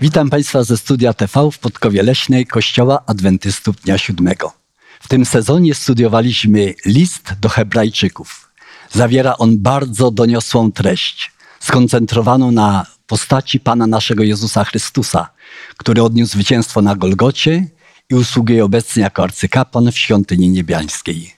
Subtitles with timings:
[0.00, 4.52] Witam Państwa ze studia TV w Podkowie Leśnej Kościoła Adwentystów Dnia Siódmego.
[5.00, 8.50] W tym sezonie studiowaliśmy list do Hebrajczyków.
[8.92, 15.28] Zawiera on bardzo doniosłą treść, skoncentrowaną na postaci Pana naszego Jezusa Chrystusa,
[15.76, 17.68] który odniósł zwycięstwo na Golgocie
[18.10, 21.34] i usługuje obecnie jako arcykapłan w świątyni niebiańskiej.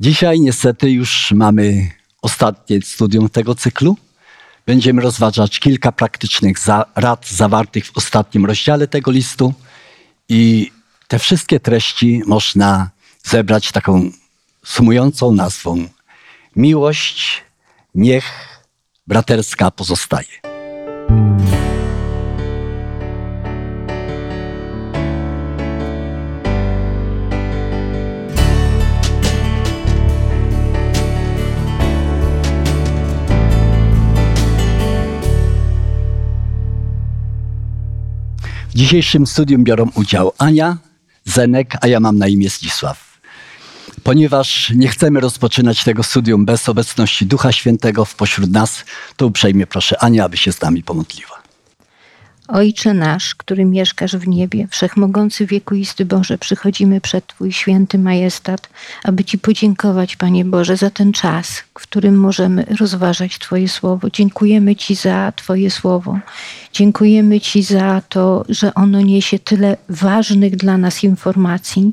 [0.00, 1.90] Dzisiaj niestety już mamy
[2.22, 3.96] ostatnie studium tego cyklu.
[4.66, 9.54] Będziemy rozważać kilka praktycznych za rad zawartych w ostatnim rozdziale tego listu
[10.28, 10.70] i
[11.08, 12.90] te wszystkie treści można
[13.24, 14.10] zebrać taką
[14.64, 15.88] sumującą nazwą
[16.56, 17.42] Miłość
[17.94, 18.24] niech
[19.06, 20.39] braterska pozostaje.
[38.80, 40.76] Dzisiejszym studium biorą udział Ania,
[41.24, 43.20] Zenek, a ja mam na imię Zdzisław.
[44.02, 48.84] Ponieważ nie chcemy rozpoczynać tego studium bez obecności Ducha Świętego w pośród nas,
[49.16, 51.39] to uprzejmie proszę Ania, aby się z nami pomodliła.
[52.52, 58.68] Ojcze nasz, który mieszkasz w niebie, wszechmogący wiekuisty Boże, przychodzimy przed Twój święty majestat,
[59.04, 64.10] aby Ci podziękować, Panie Boże, za ten czas, w którym możemy rozważać Twoje słowo.
[64.10, 66.18] Dziękujemy Ci za Twoje słowo.
[66.72, 71.92] Dziękujemy Ci za to, że ono niesie tyle ważnych dla nas informacji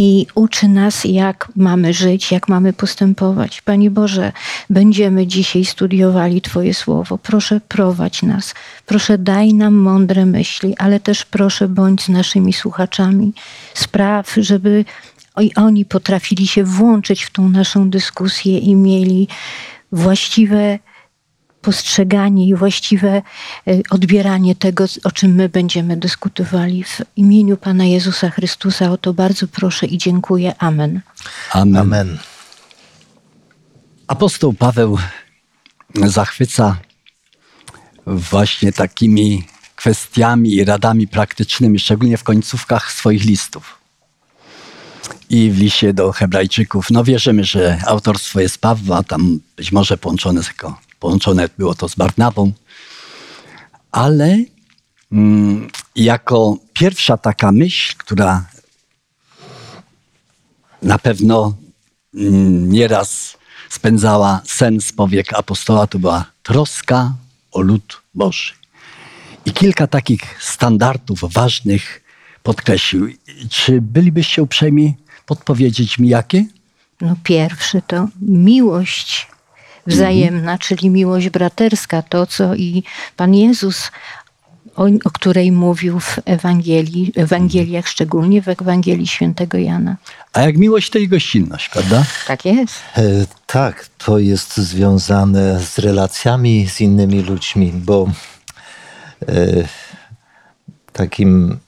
[0.00, 3.60] i uczy nas, jak mamy żyć, jak mamy postępować.
[3.60, 4.32] Panie Boże,
[4.70, 7.18] będziemy dzisiaj studiowali Twoje słowo.
[7.18, 8.54] Proszę, prowadź nas.
[8.86, 13.32] Proszę, daj nam mądre myśli, ale też proszę, bądź z naszymi słuchaczami.
[13.74, 14.84] Spraw, żeby
[15.56, 19.28] oni potrafili się włączyć w tą naszą dyskusję i mieli
[19.92, 20.78] właściwe
[21.62, 23.22] postrzeganie i właściwe e,
[23.90, 26.84] odbieranie tego, o czym my będziemy dyskutowali.
[26.84, 30.54] W imieniu Pana Jezusa Chrystusa o to bardzo proszę i dziękuję.
[30.58, 31.00] Amen.
[31.52, 31.76] Amen.
[31.76, 32.18] Amen.
[34.06, 34.98] Apostoł Paweł
[35.94, 36.76] zachwyca
[38.06, 39.44] właśnie takimi
[39.76, 43.78] kwestiami i radami praktycznymi, szczególnie w końcówkach swoich listów.
[45.30, 50.42] I w liście do Hebrajczyków, no wierzymy, że autorstwo jest Pawła, tam być może połączone
[50.42, 52.52] z jako połączone było to z Barnabą,
[53.92, 54.38] ale
[55.12, 58.44] mm, jako pierwsza taka myśl, która
[60.82, 61.56] na pewno
[62.14, 63.36] mm, nieraz
[63.68, 67.12] spędzała sens powiek apostoła, to była troska
[67.52, 68.52] o lud Boży.
[69.44, 72.02] I kilka takich standardów ważnych
[72.42, 73.12] podkreślił.
[73.50, 74.94] Czy bylibyście uprzejmi
[75.26, 76.44] podpowiedzieć mi jakie?
[77.00, 79.28] No pierwszy to miłość
[79.90, 82.82] wzajemna, czyli miłość braterska, to co i
[83.16, 83.90] Pan Jezus
[84.76, 89.96] o, o, której mówił w Ewangelii, Ewangeliach, szczególnie w Ewangelii Świętego Jana.
[90.32, 92.04] A jak miłość, to i gościnność, prawda?
[92.26, 92.74] Tak jest.
[92.96, 93.02] E,
[93.46, 98.06] tak, to jest związane z relacjami z innymi ludźmi, bo
[99.28, 99.64] e,
[100.92, 101.58] takim,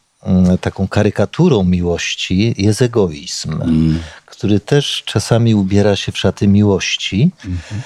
[0.61, 3.63] taką karykaturą miłości jest egoizm.
[3.63, 3.99] Mm
[4.43, 7.83] który też czasami ubiera się w szaty miłości mhm.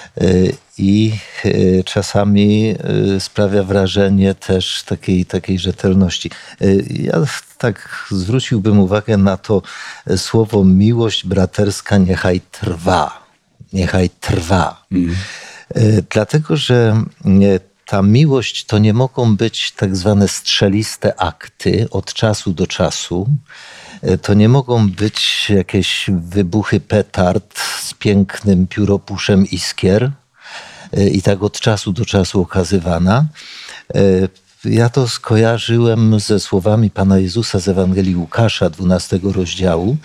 [0.78, 1.12] i
[1.44, 2.74] e, czasami
[3.14, 6.30] e, sprawia wrażenie też takiej, takiej rzetelności.
[6.90, 7.14] Ja
[7.58, 9.62] tak zwróciłbym uwagę na to
[10.16, 13.26] słowo miłość braterska niechaj trwa.
[13.72, 14.84] Niechaj trwa.
[14.92, 15.16] Mhm.
[16.10, 17.02] Dlatego, że
[17.86, 23.26] ta miłość to nie mogą być tak zwane strzeliste akty od czasu do czasu,
[24.02, 30.10] E, to nie mogą być jakieś wybuchy petard z pięknym pióropuszem iskier
[30.92, 33.24] e, i tak od czasu do czasu okazywana.
[33.94, 34.00] E,
[34.64, 39.96] ja to skojarzyłem ze słowami Pana Jezusa z Ewangelii Łukasza, 12 rozdziału,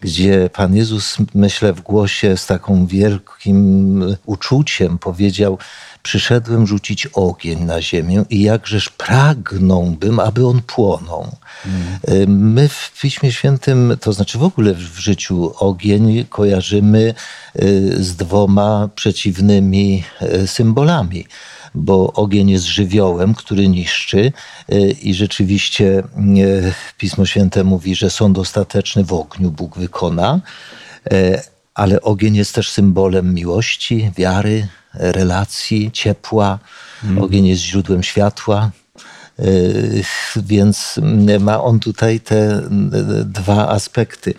[0.00, 5.58] gdzie Pan Jezus, myślę, w głosie z taką wielkim uczuciem powiedział:
[6.02, 11.36] Przyszedłem rzucić ogień na ziemię i jakżeż pragnąłbym, aby on płonął.
[11.66, 12.52] Mm.
[12.52, 17.14] My w Piśmie Świętym, to znaczy w ogóle w życiu, ogień kojarzymy
[17.62, 21.26] y, z dwoma przeciwnymi y, symbolami
[21.74, 24.32] bo ogień jest żywiołem, który niszczy
[25.02, 26.02] i rzeczywiście
[26.98, 30.40] Pismo Święte mówi, że sąd ostateczny w ogniu Bóg wykona,
[31.74, 36.58] ale ogień jest też symbolem miłości, wiary, relacji, ciepła.
[37.04, 37.22] Mm.
[37.22, 38.70] Ogień jest źródłem światła.
[39.44, 40.04] Y,
[40.36, 41.00] więc
[41.40, 42.62] ma on tutaj te y,
[43.24, 44.34] dwa aspekty.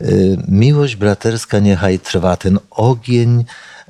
[0.00, 3.44] Y, miłość braterska niechaj trwa, ten ogień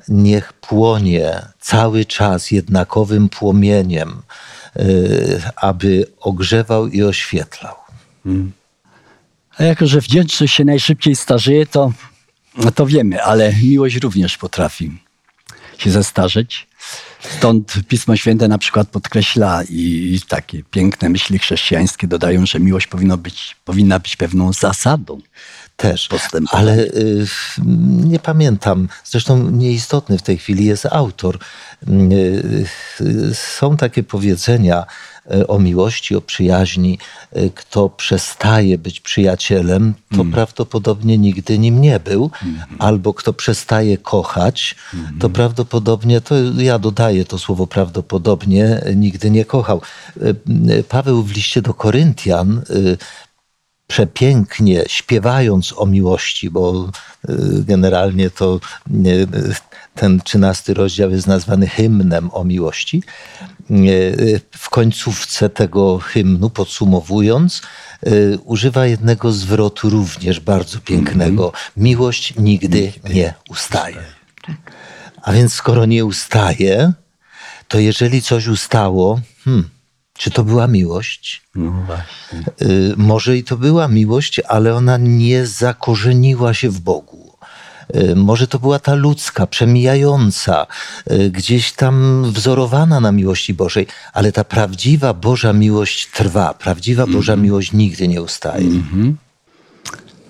[0.07, 4.21] niech płonie cały czas jednakowym płomieniem.
[5.55, 7.75] aby ogrzewał i oświetlał.
[9.57, 11.91] A jako, że wdzięczność się najszybciej starzeje, to,
[12.75, 15.06] to wiemy, ale miłość również potrafi
[15.81, 16.67] się zestarzeć.
[17.19, 23.17] Stąd Pismo Święte na przykład podkreśla i, takie piękne myśli chrześcijańskie dodają, że miłość powinno
[23.17, 25.21] być, powinna być pewną zasadą.
[25.77, 26.09] Też,
[26.51, 27.25] ale y,
[28.05, 31.39] nie pamiętam, zresztą nieistotny w tej chwili jest autor.
[31.87, 32.65] Y,
[33.01, 34.85] y, są takie powiedzenia
[35.31, 36.99] y, o miłości, o przyjaźni.
[37.37, 42.31] Y, Kto przestaje być przyjacielem, to prawdopodobnie nigdy nim nie był.
[42.79, 44.75] Albo kto przestaje kochać,
[45.19, 49.81] to prawdopodobnie, to ja dodaję to słowo prawdopodobnie, nigdy nie kochał.
[50.77, 52.61] Y, Paweł w liście do Koryntian
[53.87, 56.89] przepięknie śpiewając o miłości, bo
[57.29, 58.59] y, generalnie to
[59.05, 59.27] y,
[59.95, 63.03] ten trzynasty rozdział jest nazwany hymnem o miłości.
[63.71, 67.61] Y, W końcówce tego hymnu, podsumowując,
[68.45, 71.51] używa jednego zwrotu również bardzo pięknego.
[71.77, 73.97] Miłość nigdy nie ustaje.
[75.23, 76.93] A więc skoro nie ustaje,
[77.67, 79.69] to jeżeli coś ustało, hmm,
[80.17, 81.41] czy to była miłość?
[81.55, 82.39] No właśnie.
[82.61, 87.33] Y, Może i to była miłość, ale ona nie zakorzeniła się w Bogu.
[87.95, 90.67] Y, Może to była ta ludzka, przemijająca,
[91.11, 96.53] y, gdzieś tam wzorowana na miłości Bożej, ale ta prawdziwa Boża miłość trwa.
[96.53, 98.69] Prawdziwa Boża miłość nigdy nie ustaje.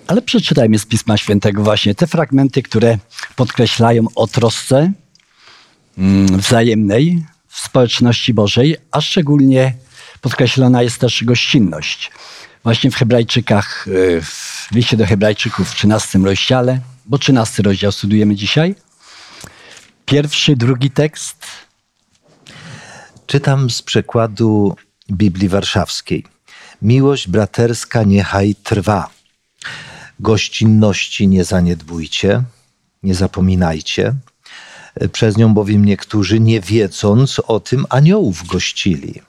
[0.06, 2.98] Ale przeczytajmy z Pisma Świętego właśnie te fragmenty, które
[3.36, 4.92] podkreślają o trosce
[5.98, 7.24] mm, wzajemnej
[7.58, 9.74] w społeczności Bożej, a szczególnie
[10.20, 12.10] podkreślona jest też gościnność.
[12.64, 18.34] Właśnie w Hebrajczykach, y, w liście do Hebrajczyków w 13 rozdziale, bo 13 rozdział studujemy
[18.34, 18.74] dzisiaj.
[20.06, 21.46] Pierwszy, drugi tekst.
[23.26, 24.76] Czytam z przekładu
[25.10, 26.24] Biblii Warszawskiej.
[26.82, 29.10] Miłość braterska niechaj trwa.
[30.20, 32.42] Gościnności nie zaniedbujcie,
[33.02, 34.14] nie zapominajcie.
[35.12, 39.20] Przez nią bowiem niektórzy, nie wiedząc o tym, aniołów gościli.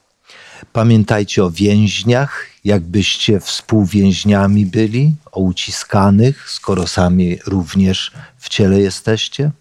[0.73, 9.51] Pamiętajcie o więźniach, jakbyście współwięźniami byli, o uciskanych, skoro sami również w ciele jesteście.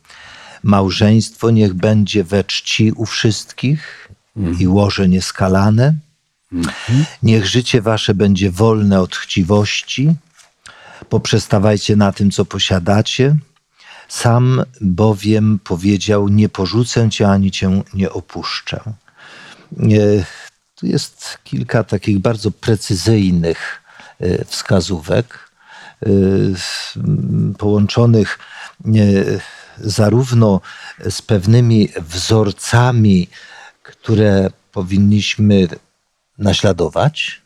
[0.63, 4.09] Małżeństwo niech będzie we czci u wszystkich
[4.59, 5.95] i łoże nieskalane.
[7.23, 10.15] Niech życie wasze będzie wolne od chciwości.
[11.09, 13.37] Poprzestawajcie na tym, co posiadacie.
[14.09, 18.81] Sam bowiem powiedział: Nie porzucę cię ani cię nie opuszczę.
[19.79, 20.25] E,
[20.75, 23.83] Tu jest kilka takich bardzo precyzyjnych
[24.21, 25.51] e, wskazówek,
[26.03, 26.09] e,
[27.59, 28.39] połączonych
[29.81, 30.61] zarówno
[31.11, 33.29] z pewnymi wzorcami,
[33.83, 35.69] które powinniśmy
[36.39, 37.43] naśladować,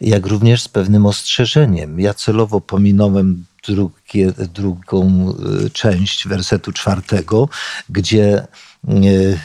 [0.00, 2.00] jak również z pewnym ostrzeżeniem.
[2.00, 5.34] Ja celowo pominąłem drugie, drugą
[5.66, 7.48] y, część wersetu czwartego,
[7.88, 8.46] gdzie
[8.88, 9.38] y,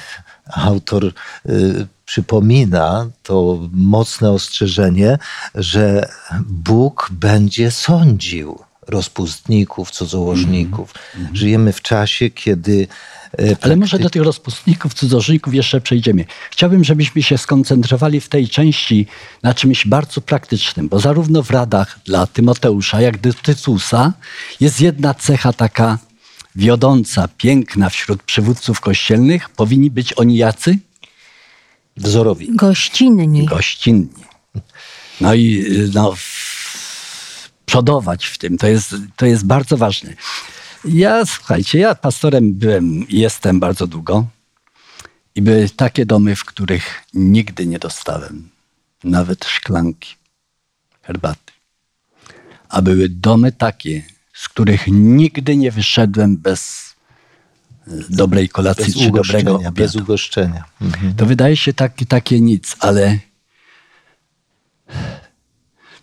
[0.54, 5.18] autor y, przypomina to mocne ostrzeżenie,
[5.56, 6.10] że
[6.46, 10.94] Bóg będzie sądził rozpustników, cudzołożników.
[11.34, 12.88] Żyjemy w czasie, kiedy
[13.40, 16.26] y, Ale może do tych rozpustników, cudzoziemców jeszcze przejdziemy.
[16.52, 19.08] Chciałbym, żebyśmy się skoncentrowali w tej części
[19.44, 24.14] na czymś bardzo praktycznym, bo zarówno w radach dla Tymoteusza, jak do Tytusa
[24.60, 25.98] jest jedna cecha taka
[26.56, 29.50] wiodąca, piękna wśród przywódców kościelnych.
[29.50, 30.80] Powinni być oni jacy?
[32.00, 32.56] wzorowi.
[32.56, 33.46] Gościnni.
[33.46, 34.24] Gościnni.
[35.22, 36.16] No i y, no,
[37.66, 40.14] przodować w tym, to jest, to jest bardzo ważne.
[40.86, 44.28] Ja, słuchajcie, ja pastorem byłem i jestem bardzo długo
[45.36, 48.50] i były takie domy, w których nigdy nie dostałem
[49.04, 50.16] nawet szklanki
[51.02, 51.54] herbaty.
[52.70, 56.94] A były domy takie, z których nigdy nie wyszedłem bez
[57.88, 59.76] y, dobrej kolacji Bez czy dobrego obiadu.
[59.76, 60.64] Bez ugoszczenia.
[60.82, 61.14] Mhm.
[61.16, 63.20] To wydaje się takie, takie nic, ale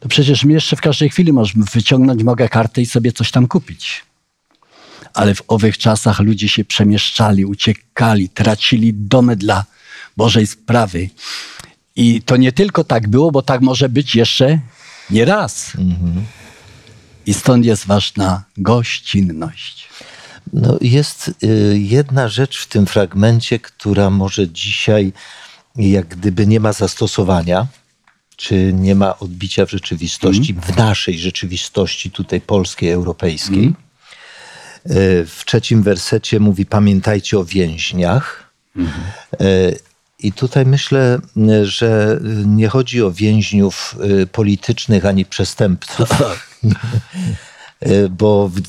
[0.00, 3.49] to przecież mi jeszcze w każdej chwili możemy wyciągnąć mogę kartę i sobie coś tam
[3.49, 4.04] kupić.
[5.16, 9.64] Ale w owych czasach ludzie się przemieszczali, uciekali, tracili domy dla
[10.16, 11.11] Bożej sprawy.
[11.96, 14.61] I to nie tylko tak było, bo tak może być jeszcze
[15.11, 15.73] nie raz.
[17.26, 19.88] I stąd jest ważna gościnność.
[20.52, 25.12] No, jest y, jedna rzecz w tym fragmencie, która może dzisiaj,
[25.76, 27.66] jak gdyby nie ma zastosowania,
[28.37, 33.66] czy nie ma odbicia w rzeczywistości, w naszej rzeczywistości tutaj polskiej, europejskiej.
[33.66, 33.86] Y,
[35.26, 38.50] W trzecim wersecie mówi: Pamiętajcie o więźniach.
[39.40, 39.78] Y,
[40.19, 41.19] I tutaj myślę,
[41.62, 46.09] że nie chodzi o więźniów y, politycznych ani przestępców.
[47.87, 48.61] Y, Bo w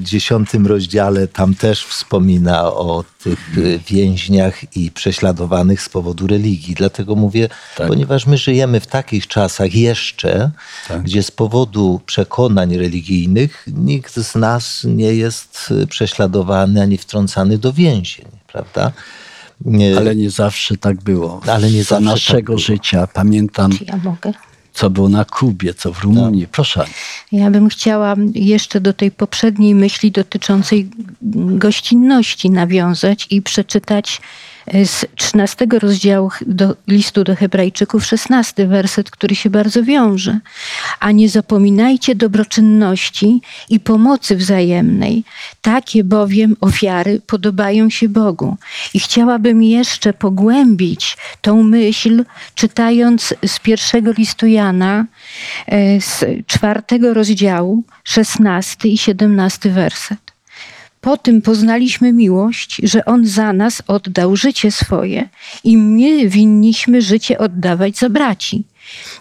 [0.00, 6.74] dziesiątym rozdziale tam też wspomina o tych y, więźniach i prześladowanych z powodu religii.
[6.74, 7.88] Dlatego mówię, Tak.
[7.88, 10.50] ponieważ my żyjemy w takich czasach jeszcze,
[10.88, 11.02] Tak.
[11.02, 17.72] gdzie z powodu przekonań religijnych nikt z nas nie jest y, prześladowany ani wtrącany do
[17.72, 18.92] więzień, prawda?
[19.64, 21.40] Nie- Ale nie zawsze tak było.
[21.46, 22.58] Ale nie Za zawsze tak naszego było.
[22.58, 24.32] życia pamiętam, Czy ja mogę?
[24.72, 26.46] Co było na Kubie, co w Rumunii.
[26.46, 26.80] Proszę.
[26.80, 26.92] Aniu.
[27.32, 30.88] Ja bym chciała jeszcze do tej poprzedniej myśli dotyczącej
[31.58, 34.20] gościnności nawiązać i przeczytać
[34.84, 40.38] z 13 rozdziału do, listu do Hebrajczyków, 16 werset, który się bardzo wiąże.
[41.00, 45.24] A nie zapominajcie dobroczynności i pomocy wzajemnej.
[45.62, 48.56] Takie bowiem ofiary podobają się Bogu.
[48.94, 55.06] I chciałabym jeszcze pogłębić tą myśl, czytając z pierwszego listu Jana,
[55.66, 60.31] e, z czwartego rozdziału, 16 i 17 werset.
[61.02, 65.28] Po tym poznaliśmy miłość, że On za nas oddał życie swoje
[65.64, 68.64] i my winniśmy życie oddawać za braci.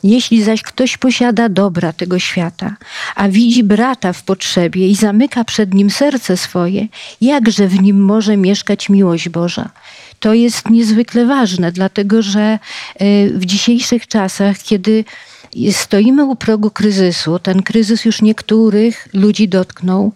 [0.04, 2.76] Jeśli zaś ktoś posiada dobra tego świata,
[3.16, 6.88] a widzi brata w potrzebie i zamyka przed nim serce swoje,
[7.22, 9.70] jakże w nim może mieszkać miłość Boża?
[10.20, 12.60] To jest niezwykle ważne, dlatego że
[13.02, 15.06] y, w dzisiejszych czasach, kiedy
[15.72, 20.12] stoimy u progu kryzysu, ten kryzys już niektórych ludzi dotknął,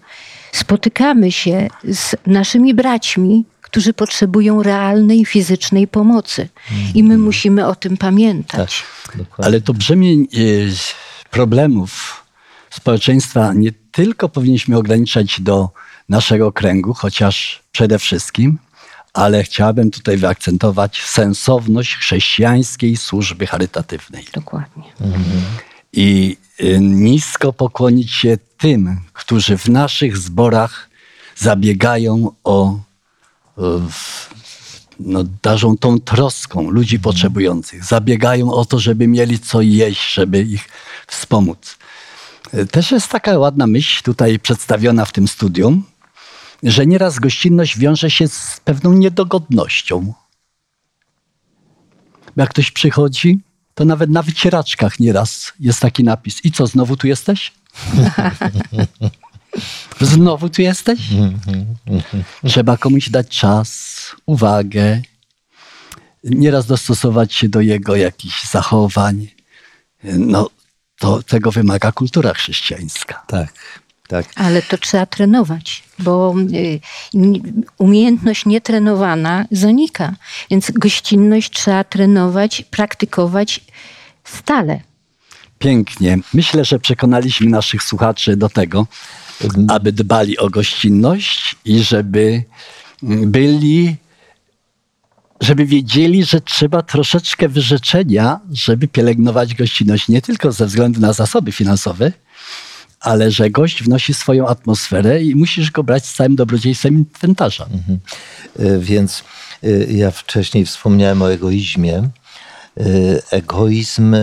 [0.55, 6.49] spotykamy się z naszymi braćmi, którzy potrzebują realnej fizycznej pomocy.
[6.93, 8.83] I my musimy o tym pamiętać.
[9.07, 9.25] Tak.
[9.37, 10.71] Ale to brzemień y,
[11.31, 12.23] problemów
[12.69, 15.69] społeczeństwa nie tylko powinniśmy ograniczać do
[16.09, 18.57] naszego kręgu, chociaż przede wszystkim,
[19.13, 24.25] ale chciałabym tutaj wyakcentować sensowność chrześcijańskiej służby charytatywnej.
[24.33, 24.83] Dokładnie.
[25.95, 30.89] I y, nisko pokłonić się tym, którzy w naszych zborach
[31.37, 32.79] zabiegają o,
[33.89, 34.29] w-
[34.99, 37.83] no, darzą tą troską ludzi potrzebujących.
[37.83, 40.69] Zabiegają o to, żeby mieli co jeść, żeby ich
[41.07, 41.77] wspomóc.
[42.53, 45.83] Y, Też jest taka ładna myśl tutaj przedstawiona w tym studium,
[46.63, 50.13] że nieraz gościnność wiąże się z pewną niedogodnością.
[52.35, 53.39] Jak ktoś przychodzi,
[53.75, 56.45] to nawet na wycieraczkach nieraz jest taki napis.
[56.45, 57.53] I co, znowu tu jesteś?
[60.01, 60.99] znowu tu jesteś?
[62.47, 65.01] Trzeba komuś dać czas, uwagę,
[66.23, 69.27] nieraz dostosować się do jego jakichś zachowań.
[70.03, 70.49] No,
[70.99, 73.23] to tego wymaga kultura chrześcijańska.
[73.27, 73.53] Tak,
[74.07, 74.25] tak.
[74.35, 76.79] Ale to trzeba trenować, bo y,
[77.77, 80.13] umiejętność nietrenowana zanika.
[80.51, 83.61] Więc gościnność trzeba trenować, praktykować
[84.23, 84.81] stale.
[85.59, 86.19] Pięknie.
[86.33, 88.87] Myślę, że przekonaliśmy naszych słuchaczy do tego,
[89.67, 92.43] aby dbali o gościnność i żeby
[93.03, 93.95] mm, byli,
[95.41, 101.51] żeby wiedzieli, że trzeba troszeczkę wyrzeczenia, żeby pielęgnować gościnność nie tylko ze względu na zasoby
[101.51, 102.11] finansowe,
[103.05, 107.65] ale że gość wnosi swoją atmosferę i musisz go brać z całym dobrodziejstwem inwentarza.
[108.59, 109.23] Y, Więc
[109.63, 112.09] y, ja wcześniej wspomniałem o egoizmie.
[112.79, 114.15] Y, Egoizm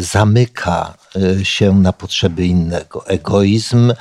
[0.00, 0.94] zamyka
[1.42, 3.06] się na potrzeby innego.
[3.06, 3.92] Egoizm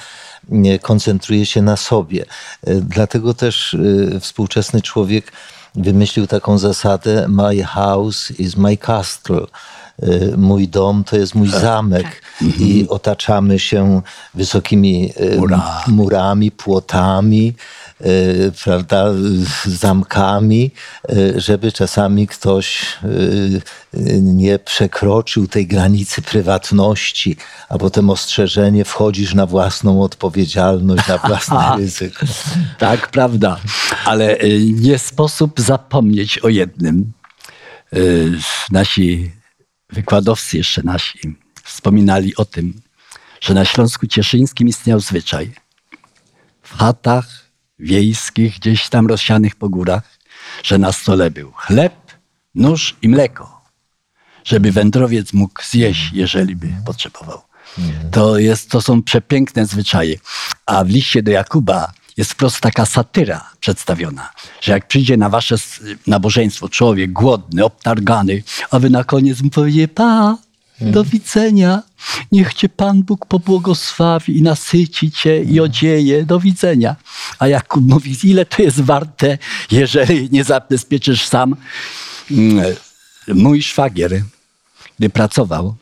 [0.81, 2.25] koncentruje się na sobie.
[2.81, 3.77] Dlatego też
[4.19, 5.31] współczesny człowiek
[5.75, 9.47] wymyślił taką zasadę: My house is my castle.
[10.03, 12.21] Y, Mój dom to jest mój zamek
[12.59, 14.01] i otaczamy się
[14.33, 15.41] wysokimi y,
[15.87, 16.51] Murami.
[16.51, 17.53] płotami,
[18.01, 19.05] y, prawda,
[19.65, 20.71] zamkami,
[21.35, 22.97] żeby czasami ktoś
[24.21, 27.37] nie przekroczył tej granicy prywatności,
[27.69, 32.25] a potem ostrzeżenie wchodzisz na własną odpowiedzialność, na własne ryzyko.
[32.79, 33.57] Tak, prawda.
[34.05, 34.37] Ale
[34.73, 37.11] nie sposób zapomnieć o jednym.
[38.71, 39.40] Nasi
[39.91, 41.19] wykładowcy, jeszcze nasi,
[41.63, 42.81] wspominali o tym,
[43.41, 45.51] że na Śląsku Cieszyńskim istniał zwyczaj.
[46.61, 47.27] W chatach
[47.79, 50.19] wiejskich, gdzieś tam rozsianych po górach,
[50.63, 51.93] że na stole był chleb,
[52.55, 53.61] nóż i mleko,
[54.43, 57.41] żeby wędrowiec mógł zjeść, jeżeli by potrzebował.
[58.11, 60.15] To, jest, to są przepiękne zwyczaje.
[60.65, 64.29] A w liście do Jakuba jest wprost taka satyra przedstawiona,
[64.61, 65.55] że jak przyjdzie na wasze
[66.07, 70.37] nabożeństwo człowiek głodny, obtargany, a wy na koniec mu powiecie, pa,
[70.81, 71.83] do widzenia,
[72.31, 76.95] niech cię Pan Bóg pobłogosławi i nasyci cię i odzieje, do widzenia.
[77.39, 79.37] A Jakub mówi, ile to jest warte,
[79.71, 81.55] jeżeli nie zabezpieczysz sam
[82.31, 82.75] Mm,
[83.27, 84.23] Mój szwagier,
[84.99, 85.75] gdy pracował,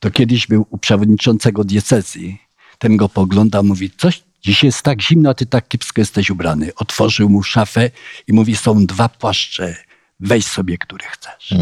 [0.00, 2.38] to kiedyś był u przewodniczącego diecezji.
[2.78, 6.74] Ten go poglądał, mówi, coś, dzisiaj jest tak zimno, a ty tak kiepsko jesteś ubrany.
[6.76, 7.90] Otworzył mu szafę
[8.26, 9.76] i mówi, są dwa płaszcze,
[10.20, 11.54] weź sobie, który chcesz.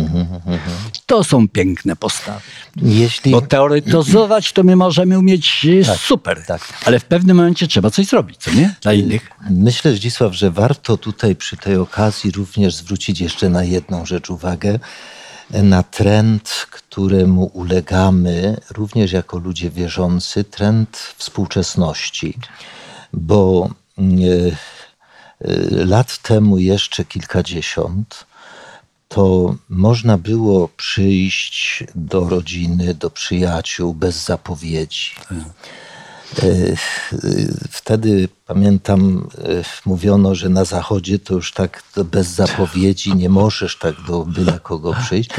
[1.07, 2.40] To są piękne postawy.
[2.76, 3.33] Jeśli...
[3.33, 6.61] Bo teoretyzować to my możemy umieć e, Tak, super, tak.
[6.85, 8.75] ale w pewnym momencie trzeba coś zrobić, co nie?
[8.83, 9.31] Dla innych.
[9.50, 14.78] Myślę, Zdzisław, że warto tutaj przy tej okazji również zwrócić jeszcze na jedną rzecz uwagę.
[15.50, 22.38] Na trend, któremu ulegamy również jako ludzie wierzący, trend współczesności.
[23.16, 28.26] Bo e, e, lat temu jeszcze kilkadziesiąt,
[29.08, 35.11] to można było przyjść do rodziny, do przyjaciół bez zapowiedzi.
[36.42, 36.76] E,
[37.70, 39.28] Wtedy pamiętam,
[39.87, 44.94] mówiono, że na zachodzie to już tak bez zapowiedzi nie możesz tak do byle kogo
[44.94, 45.30] przyjść.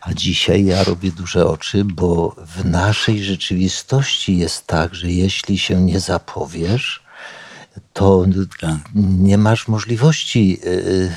[0.00, 5.80] A dzisiaj ja robię duże oczy, bo w naszej rzeczywistości jest tak, że jeśli się
[5.80, 7.05] nie zapowiesz,
[7.92, 8.26] to
[8.96, 11.16] nie masz możliwości e, e,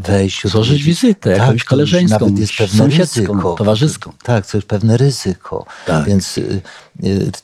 [0.00, 0.48] wejść.
[0.48, 3.54] Złożyć wizytę, jakąś to już koleżeńską, nawet jest pewne ryzyko.
[3.58, 4.12] towarzyską.
[4.22, 5.66] Tak, to jest pewne ryzyko.
[5.86, 6.06] Tak.
[6.06, 6.62] Więc y,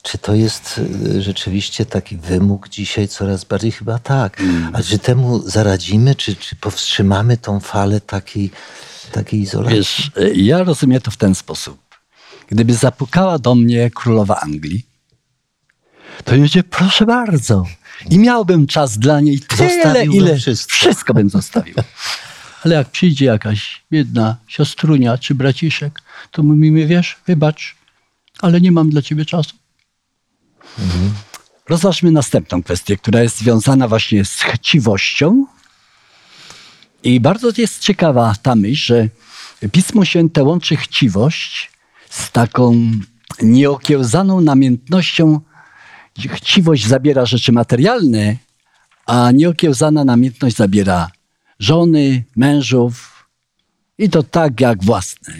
[0.02, 0.80] czy to jest
[1.18, 3.72] rzeczywiście taki wymóg dzisiaj coraz bardziej?
[3.72, 4.40] Chyba tak.
[4.40, 4.76] Mm.
[4.76, 8.50] A czy temu zaradzimy, czy, czy powstrzymamy tą falę takiej,
[9.12, 9.78] takiej izolacji?
[9.78, 11.88] Wiesz, e, ja rozumiem to w ten sposób.
[12.48, 14.86] Gdyby zapukała do mnie królowa Anglii,
[16.24, 17.64] to powiedział, proszę bardzo.
[18.10, 20.74] I miałbym czas dla niej tyle, Zostawiłbym ile wszystko.
[20.74, 21.74] wszystko bym zostawił.
[22.64, 27.76] Ale jak przyjdzie jakaś biedna siostrunia czy braciszek, to mówimy, wiesz, wybacz,
[28.40, 29.56] ale nie mam dla ciebie czasu.
[31.68, 35.46] Rozważmy następną kwestię, która jest związana właśnie z chciwością.
[37.02, 39.08] I bardzo jest ciekawa ta myśl, że
[39.72, 41.70] Pismo Święte łączy chciwość
[42.10, 42.90] z taką
[43.42, 45.40] nieokiełzaną namiętnością.
[46.26, 48.36] Chciwość zabiera rzeczy materialne,
[49.06, 51.10] a nieokiełzana namiętność zabiera
[51.58, 53.26] żony, mężów
[53.98, 55.34] i to tak jak własne.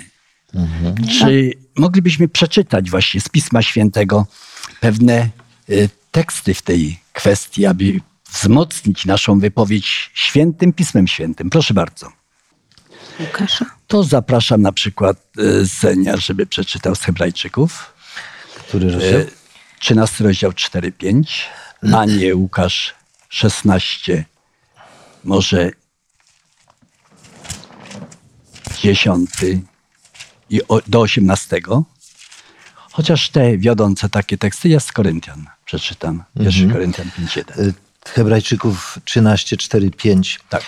[1.19, 4.27] Czy moglibyśmy przeczytać właśnie z Pisma Świętego
[4.81, 5.29] pewne
[5.71, 8.01] y, teksty w tej kwestii, aby
[8.33, 11.51] wzmocnić naszą wypowiedź świętym Pismem Świętym?
[11.51, 12.13] Proszę bardzo.
[13.21, 13.65] Łukasza.
[13.87, 17.95] To zapraszam na przykład y, Zenia, żeby przeczytał z Hebrajczyków.
[18.55, 19.21] Który rozdział?
[19.79, 21.23] Y, 13 rozdział 4-5,
[21.95, 22.95] a nie Łukasz
[23.29, 24.25] 16,
[25.25, 25.71] może
[28.83, 29.31] 10
[30.51, 31.61] i do 18.
[32.93, 35.47] Chociaż te wiodące takie teksty jest z Koryntian.
[35.65, 36.25] Przeczytam.
[36.37, 37.61] 1 Koryntian 5.1.
[37.61, 37.75] Y,
[38.07, 40.41] Hebrajczyków 13, 4, 5.
[40.49, 40.63] Tak.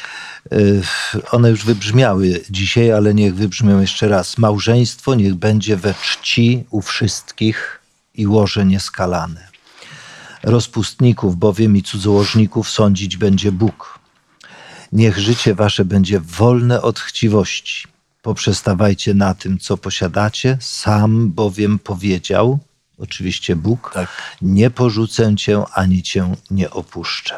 [0.53, 0.83] Y,
[1.31, 4.39] One już wybrzmiały dzisiaj, ale niech wybrzmią jeszcze raz.
[4.39, 7.80] Małżeństwo niech będzie we czci u wszystkich
[8.15, 9.49] i łoże nieskalane.
[10.43, 13.99] Rozpustników bowiem i cudzołożników sądzić będzie Bóg.
[14.93, 17.89] Niech życie wasze będzie wolne od chciwości.
[18.23, 20.59] Poprzestawajcie na tym, co posiadacie.
[20.61, 22.59] Sam bowiem powiedział,
[22.99, 24.09] oczywiście Bóg, Tak.
[24.43, 27.35] nie porzucę cię, ani cię nie opuszczę.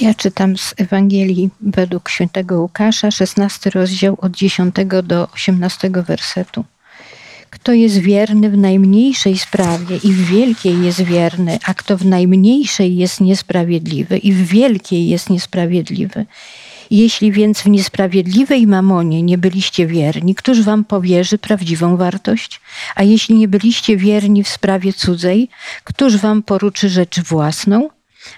[0.00, 6.64] Ja czytam z Ewangelii według świętego Łukasza, 16 rozdział od 10 do 18 wersetu.
[7.56, 12.96] Kto jest wierny w najmniejszej sprawie i w wielkiej jest wierny, a kto w najmniejszej
[12.96, 16.26] jest niesprawiedliwy i w wielkiej jest niesprawiedliwy.
[16.90, 22.60] Jeśli więc w niesprawiedliwej mamonie nie byliście wierni, któż wam powierzy prawdziwą wartość?
[22.94, 25.48] A jeśli nie byliście wierni w sprawie cudzej,
[25.84, 27.88] któż wam poruczy rzecz własną?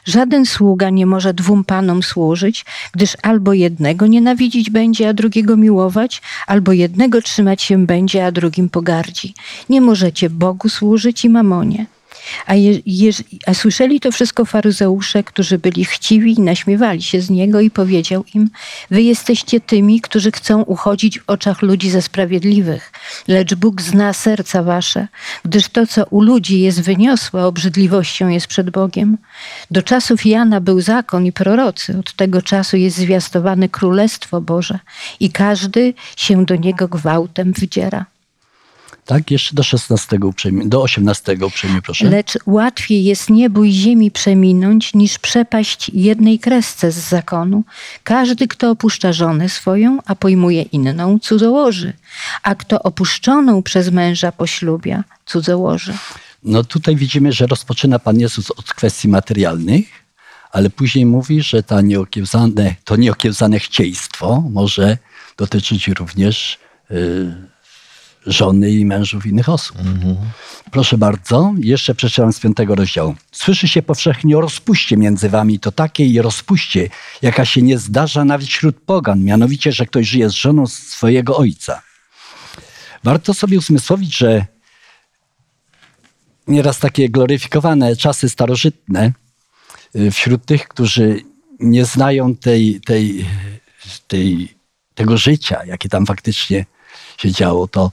[0.04, 6.22] Żaden sługa nie może dwóm panom służyć, gdyż albo jednego nienawidzić będzie, a drugiego miłować,
[6.46, 9.34] albo jednego trzymać się będzie, a drugim pogardzi.
[9.68, 11.86] Nie możecie Bogu służyć i mamonie.
[12.46, 17.30] A, je, jeż- a słyszeli to wszystko faryzeusze, którzy byli chciwi i naśmiewali się z
[17.30, 18.50] niego i powiedział im,
[18.90, 22.92] wy jesteście tymi, którzy chcą uchodzić w oczach ludzi za sprawiedliwych,
[23.28, 25.08] lecz Bóg zna serca wasze,
[25.44, 29.18] gdyż to, co u ludzi jest wyniosłe, obrzydliwością jest przed Bogiem.
[29.70, 34.78] Do czasów Jana był zakon i prorocy, od tego czasu jest zwiastowane Królestwo Boże
[35.20, 38.06] i każdy się do niego gwałtem wdziera.
[39.08, 42.10] Tak, jeszcze do 16 uprzejmie, do 18 uprzejmie proszę.
[42.10, 47.64] Lecz łatwiej jest niebo i ziemi przeminąć, niż przepaść jednej kresce z zakonu.
[48.04, 51.92] Każdy, kto opuszcza żonę swoją, a pojmuje inną, cudzołoży,
[52.42, 55.92] a kto opuszczoną przez męża poślubia, cudzołoży.
[56.42, 59.86] No tutaj widzimy, że rozpoczyna Pan Jezus od kwestii materialnych,
[60.52, 64.98] ale później mówi, że ta nieokiełzane, to nieokiełzane chcieństwo może
[65.36, 66.58] dotyczyć również
[66.90, 67.57] y,
[68.28, 69.76] żony i mężów innych osób.
[70.70, 73.14] Proszę bardzo, jeszcze przeczytam z piątego rozdziału.
[73.32, 76.88] Słyszy się powszechnie o rozpuście między wami, to takiej rozpuście,
[77.22, 81.82] jaka się nie zdarza nawet wśród pogan, mianowicie, że ktoś żyje z żoną swojego ojca.
[83.04, 84.46] Warto sobie uzmysłowić, że
[86.46, 89.12] nieraz takie gloryfikowane czasy starożytne
[89.96, 91.22] y, wśród tych, którzy
[91.60, 93.26] nie znają tej, tej,
[94.06, 94.54] tej,
[94.94, 96.64] tego życia, jakie tam faktycznie
[97.18, 97.92] się działo, to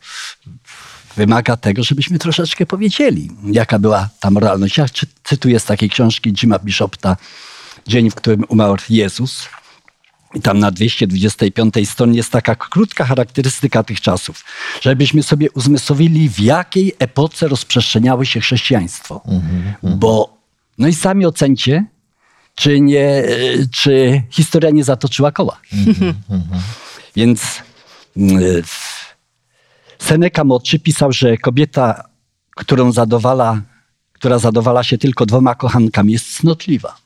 [1.15, 4.77] wymaga tego, żebyśmy troszeczkę powiedzieli, jaka była ta moralność.
[4.77, 7.17] Ja czy- cytuję z takiej książki Jima Bishopta
[7.88, 9.49] Dzień, w którym umarł Jezus.
[10.35, 14.43] I tam na 225 stronie jest taka krótka charakterystyka tych czasów,
[14.81, 19.21] żebyśmy sobie uzmysłowili, w jakiej epoce rozprzestrzeniało się chrześcijaństwo.
[19.83, 20.38] Bo,
[20.77, 21.85] no i sami ocencie,
[22.55, 23.23] czy, nie,
[23.71, 25.59] czy historia nie zatoczyła koła.
[27.15, 27.41] Więc
[28.17, 28.63] mm,
[30.06, 32.04] Seneca Młodszy pisał, że kobieta,
[32.56, 33.62] którą zadowala,
[34.13, 36.98] która zadowala się tylko dwoma kochankami, jest cnotliwa.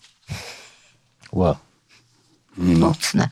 [1.32, 1.56] Wow.
[2.58, 3.30] Mocne.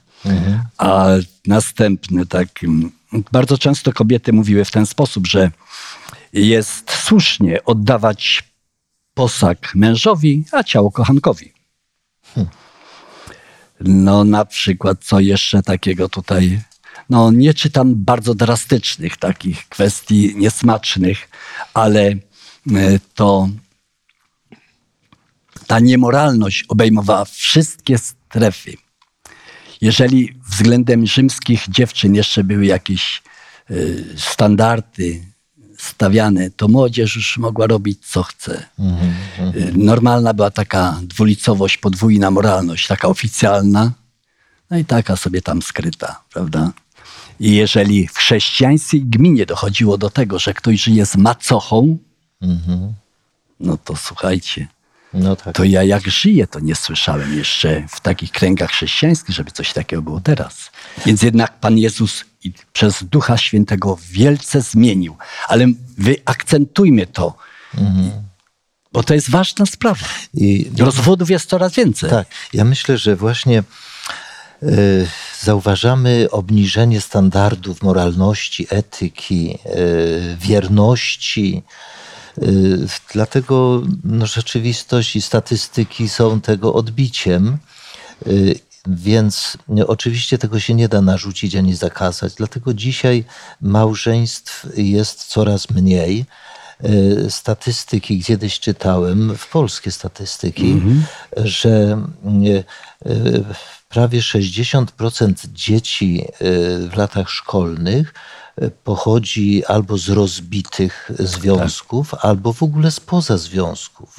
[0.78, 1.08] A
[1.48, 2.92] następny, tak, mm,
[3.32, 5.52] bardzo często kobiety mówiły w ten sposób, że
[6.34, 8.44] jest słusznie oddawać
[9.14, 11.54] posag mężowi, a ciało kochankowi.
[13.80, 16.62] No na przykład, co jeszcze takiego tutaj,
[17.10, 21.30] no nie czytam bardzo drastycznych takich kwestii niesmacznych,
[21.74, 22.18] ale e,
[23.16, 23.50] to
[25.68, 28.74] ta niemoralność obejmowała wszystkie strefy.
[29.82, 33.24] Jeżeli względem rzymskich dziewczyn jeszcze były jakieś
[33.72, 35.22] y, standardy
[35.78, 38.66] stawiane, to młodzież już mogła robić co chce.
[39.56, 43.92] Y, Normalna była taka dwulicowość, podwójna moralność, taka oficjalna,
[44.70, 46.72] no i taka sobie tam skryta, prawda?
[47.40, 51.98] I jeżeli w chrześcijańskiej gminie dochodziło do tego, że ktoś żyje z macochą,
[53.60, 54.68] no to słuchajcie,
[55.14, 55.56] No tak.
[55.56, 60.02] to ja jak żyję, to nie słyszałem jeszcze w takich kręgach chrześcijańskich, żeby coś takiego
[60.02, 60.72] było teraz.
[61.06, 62.26] Więc jednak Pan Jezus
[62.74, 65.18] przez Ducha Świętego wielce zmienił.
[65.48, 65.66] Ale
[65.98, 67.38] wyakcentujmy to,
[68.94, 70.06] bo to jest ważna sprawa.
[70.34, 72.10] I Rozwodów jest coraz więcej.
[72.10, 73.64] Tak, ja myślę, że właśnie
[75.42, 81.64] zauważamy obniżenie standardów moralności, etyki, y, wierności.
[82.44, 87.58] Y, dlatego no, rzeczywistość i statystyki są tego odbiciem.
[88.88, 92.34] Więc oczywiście tego się nie da narzucić ani zakazać.
[92.34, 93.26] Dlatego dzisiaj
[93.62, 96.26] małżeństw jest coraz mniej.
[97.30, 100.82] Statystyki kiedyś czytałem, w polskie statystyki,
[101.38, 102.04] że
[102.46, 103.44] y, y,
[103.90, 108.14] prawie 60% dzieci y, w latach szkolnych
[108.62, 114.18] y, pochodzi albo z rozbitych związków, albo w ogóle spoza związków.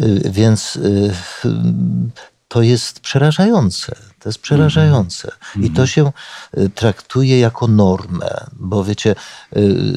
[0.00, 0.78] Y, Więc
[2.48, 3.96] to jest przerażające.
[4.18, 5.32] To jest przerażające.
[5.62, 6.12] I to się
[6.58, 9.14] y, traktuje jako normę, bo wiecie,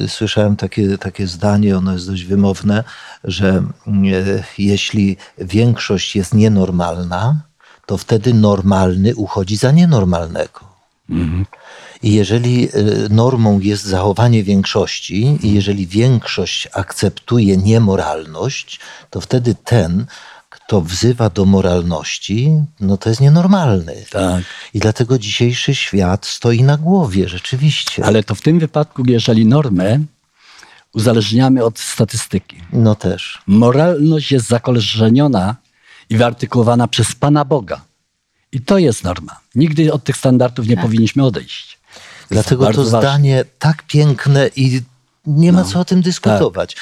[0.08, 2.84] słyszałem takie, takie zdanie, ono jest dość wymowne,
[3.24, 3.62] że
[4.58, 7.49] jeśli większość jest nienormalna,
[7.90, 10.60] to wtedy normalny uchodzi za nienormalnego.
[12.02, 20.06] I jeżeli y, normą jest zachowanie większości, i jeżeli większość akceptuje niemoralność, to wtedy ten,
[20.50, 24.04] kto wzywa do moralności, no to jest nienormalny.
[24.10, 24.44] Tak.
[24.74, 28.04] I dlatego dzisiejszy świat stoi na głowie, rzeczywiście.
[28.04, 30.00] Ale to w tym wypadku, jeżeli normę
[30.94, 32.56] uzależniamy od statystyki.
[32.72, 33.42] No też.
[33.46, 35.56] Moralność jest zakorzeniona
[36.10, 37.80] i wyartykułowana przez Pana Boga.
[38.52, 39.40] I to jest norma.
[39.54, 41.80] Nigdy od tych standardów nie powinniśmy odejść.
[42.30, 42.98] Dlatego to ważne.
[42.98, 44.82] zdanie tak piękne i
[45.26, 46.76] nie ma co o tym dyskutować.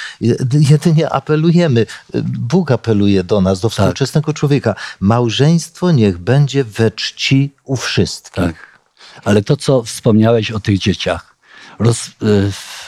[0.53, 1.87] Jedynie apelujemy,
[2.25, 4.75] Bóg apeluje do nas, do współczesnego człowieka.
[5.01, 8.45] Małżeństwo niech będzie we czci u wszystkich.
[8.45, 8.79] Tak.
[9.25, 11.37] Ale to, co wspomniałeś o tych dzieciach,
[11.79, 12.13] roz, y,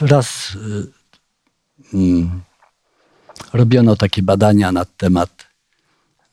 [0.01, 0.87] raz y,
[1.95, 2.41] mm,
[3.53, 5.50] robiono takie badania na temat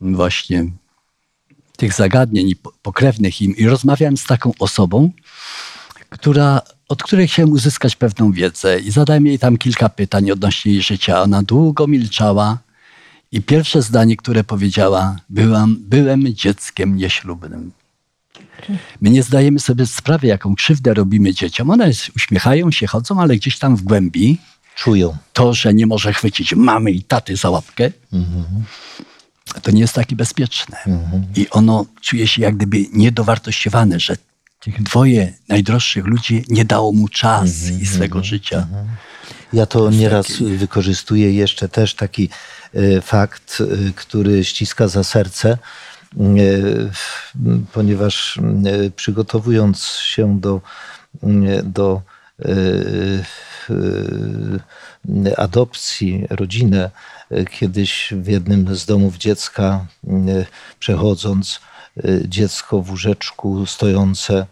[0.00, 0.66] właśnie
[1.76, 5.10] tych zagadnień pokrewnych im i rozmawiałem z taką osobą,
[6.10, 10.82] która, od której chciałem uzyskać pewną wiedzę i zadałem jej tam kilka pytań odnośnie jej
[10.82, 11.22] życia.
[11.22, 12.58] Ona długo milczała
[13.32, 17.72] i pierwsze zdanie, które powiedziała, byłam, byłem dzieckiem nieślubnym.
[19.00, 21.70] My nie zdajemy sobie sprawy, jaką krzywdę robimy dzieciom.
[21.70, 24.38] One uśmiechają się, chodzą, ale gdzieś tam w głębi
[24.76, 25.16] Czują.
[25.32, 27.92] to, że nie może chwycić mamy i taty za łapkę,
[29.62, 30.76] to nie jest takie bezpieczne.
[31.36, 34.16] I ono czuje się jak gdyby niedowartościowane, że
[34.60, 37.48] tych dwoje najdroższych ludzi nie dało mu czas
[37.80, 38.66] i swego życia.
[39.52, 42.28] Ja to nieraz wykorzystuję jeszcze też taki
[42.74, 45.58] e, fakt, e, który ściska za serce, e,
[47.72, 48.40] ponieważ
[48.96, 50.60] przygotowując się do,
[51.64, 52.02] do
[55.36, 56.90] adopcji, rodzinę,
[57.50, 59.86] kiedyś w jednym z domów dziecka
[60.78, 61.60] przechodząc,
[62.24, 64.46] dziecko w łóżeczku stojące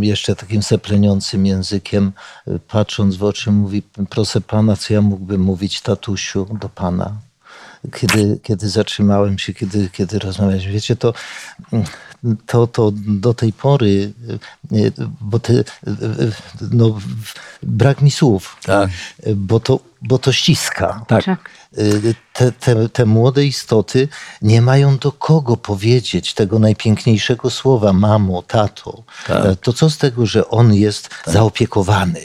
[0.00, 2.12] jeszcze takim sepleniącym językiem,
[2.68, 7.16] patrząc w oczy, mówi: Proszę pana, co ja mógłbym mówić, tatusiu, do pana?
[7.92, 11.14] Kiedy, kiedy zatrzymałem się, kiedy, kiedy rozmawialiśmy, wiecie, to,
[12.46, 14.12] to, to do tej pory,
[15.20, 15.52] bo te,
[16.70, 16.98] no,
[17.62, 18.90] brak mi słów, Tak.
[19.36, 21.04] bo to, bo to ściska.
[21.08, 21.24] Tak.
[21.24, 21.50] Tak.
[22.32, 24.08] Te, te, te młode istoty
[24.42, 29.02] nie mają do kogo powiedzieć tego najpiękniejszego słowa mamo, tato.
[29.26, 29.60] Tak.
[29.60, 32.20] To co z tego, że on jest zaopiekowany,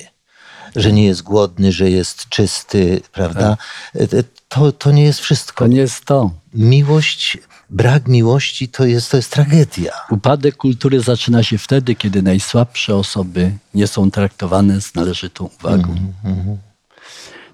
[0.77, 3.57] że nie jest głodny, że jest czysty, prawda?
[3.95, 5.65] Y, To, to nie jest wszystko.
[5.65, 6.31] To nie jest to.
[6.53, 7.37] Miłość,
[7.69, 9.91] brak miłości to jest, to jest tragedia.
[10.11, 15.95] Upadek kultury zaczyna się wtedy, kiedy najsłabsze osoby nie są traktowane z należytą uwagą.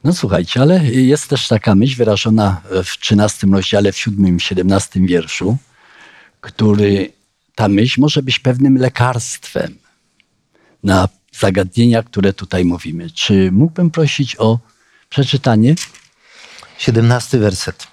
[0.04, 5.00] No słuchajcie, ale jest też taka myśl wyrażona w 13 rozdziale, w 7 i 17
[5.00, 5.58] wierszu,
[6.42, 7.14] który
[7.56, 9.78] ta myśl może być pewnym lekarstwem
[10.84, 13.10] na zagadnienia, które tutaj mówimy.
[13.12, 14.60] Czy mógłbym prosić o
[15.10, 15.76] przeczytanie?
[16.78, 17.88] 17 werset.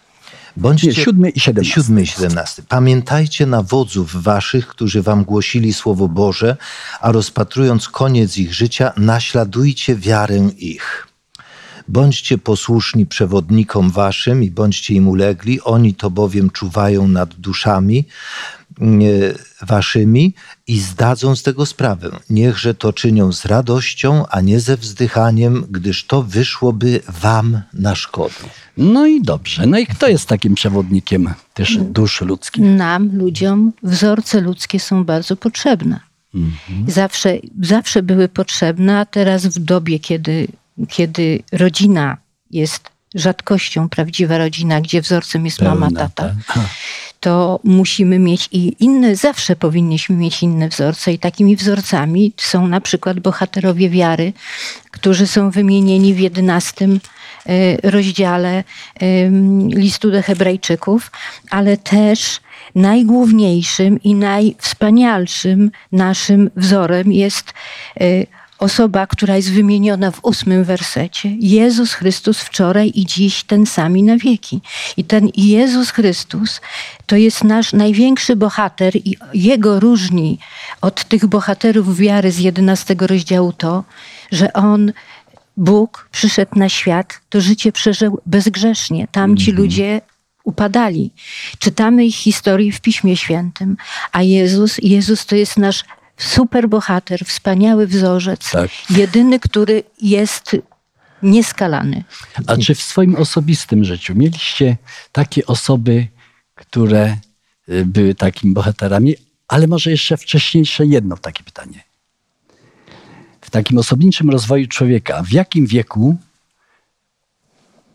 [0.57, 1.75] Bądźcie, Nie, siódmy i siedemnasty.
[1.75, 2.63] Siódmy i siedemnasty.
[2.63, 6.57] Pamiętajcie na wodzów waszych, którzy wam głosili Słowo Boże,
[7.01, 11.07] a rozpatrując koniec ich życia, naśladujcie wiarę ich.
[11.89, 18.05] Bądźcie posłuszni przewodnikom waszym i bądźcie im ulegli, oni to bowiem czuwają nad duszami
[19.63, 20.35] waszymi
[20.67, 22.11] i zdadzą z tego sprawę.
[22.31, 28.35] Niechże to czynią z radością, a nie ze wzdychaniem, gdyż to wyszłoby wam na szkodę.
[28.77, 29.67] No i dobrze.
[29.67, 32.65] No i kto jest takim przewodnikiem też dusz ludzkich?
[32.65, 36.01] Nam, ludziom, wzorce ludzkie są bardzo potrzebne.
[36.87, 40.49] Zawsze, zawsze były potrzebne, a teraz w dobie, kiedy,
[40.89, 42.17] kiedy rodzina
[42.51, 46.57] jest rzadkością, prawdziwa rodzina, gdzie wzorcem jest mama, Pełna, tata, tak.
[47.21, 51.13] to musimy mieć i inne, zawsze powinniśmy mieć inne wzorce.
[51.13, 54.33] I takimi wzorcami są na przykład bohaterowie wiary,
[54.91, 57.01] którzy są wymienieni w jedenastym
[57.47, 58.65] e, rozdziale
[59.69, 61.11] listu do Hebrajczyków,
[61.51, 62.41] ale też
[62.75, 67.53] najgłówniejszym i najwspanialszym naszym wzorem jest
[68.01, 68.05] e,
[68.61, 71.37] osoba, która jest wymieniona w ósmym wersecie.
[71.41, 74.61] Jezus Chrystus wczoraj i dziś ten sami na wieki.
[74.97, 76.61] I ten Jezus Chrystus
[77.07, 80.39] to jest nasz największy bohater i jego różni
[80.81, 83.85] od tych bohaterów wiary z 11 rozdziału to,
[84.33, 84.93] że on
[85.57, 89.09] Bóg przyszedł na świat, to życie przeżył bezgrzesznie.
[89.13, 90.01] Tamci ludzie
[90.45, 91.11] upadali.
[91.59, 93.77] Czytamy ich historię w Piśmie Świętym,
[94.13, 95.85] a Jezus, Jezus to jest nasz
[96.21, 98.71] super bohater, wspaniały wzorzec, Tak.
[98.91, 100.57] jedyny, który jest
[101.23, 102.05] nieskalany.
[102.47, 104.77] A czy w swoim osobistym życiu mieliście
[105.13, 106.07] takie osoby,
[106.55, 107.17] które
[107.69, 109.15] y, były takimi bohaterami,
[109.49, 111.85] ale może jeszcze wcześniejsze jedno takie pytanie.
[113.41, 116.17] W takim osobniczym rozwoju człowieka, w jakim wieku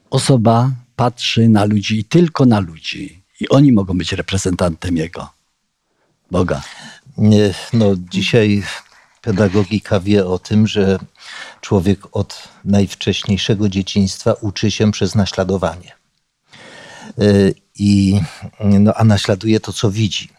[0.10, 5.30] osoba patrzy na ludzi i tylko na ludzi i oni mogą być reprezentantem jego,
[6.32, 6.62] Boga?
[7.74, 8.64] No, dzisiaj
[9.22, 11.00] pedagogika wie o tym, że
[11.62, 15.92] człowiek od najwcześniejszego dzieciństwa uczy się przez naśladowanie.
[17.22, 18.22] Y, I,
[18.60, 20.30] no, a naśladuje to, co widzi.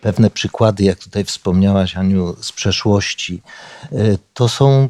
[0.00, 3.42] Pewne przykłady, jak tutaj wspomniałaś, Aniu, z przeszłości,
[3.92, 4.88] y, to są,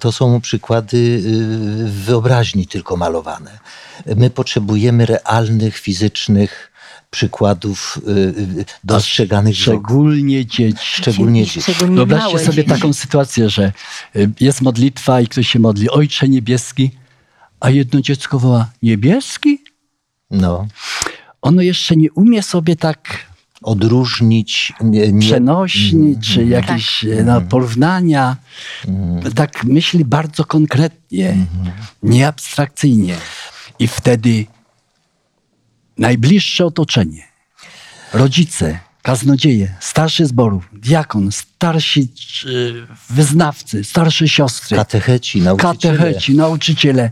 [0.00, 3.58] to są przykłady y, wyobraźni tylko malowane.
[4.16, 6.71] My potrzebujemy realnych, fizycznych
[7.12, 8.10] przykładów y,
[8.60, 9.56] y, dostrzeganych.
[9.56, 10.78] Szczególnie dzieci.
[10.82, 11.72] Szczególnie dzieci.
[11.72, 13.72] Wyobraźcie sobie taką sytuację, że
[14.16, 16.90] y, jest modlitwa i ktoś się modli, Ojcze Niebieski,
[17.60, 19.58] a jedno dziecko woła, Niebieski?
[20.30, 20.66] No.
[21.42, 28.36] Ono jeszcze nie umie sobie tak Odróżnić nie, nie, przenośni, czy jakieś e, no, porównania.
[29.34, 31.36] Tak myśli bardzo konkretnie,
[32.02, 33.16] nie abstrakcyjnie.
[33.78, 34.46] I wtedy
[35.98, 37.22] najbliższe otoczenie,
[38.12, 42.08] rodzice, kaznodzieje, starszy zborów, diakon, starsi
[42.46, 42.74] y,
[43.10, 45.98] wyznawcy, starsze siostry, Katecheci, nauczyciele.
[45.98, 47.10] katecheci, nauczyciele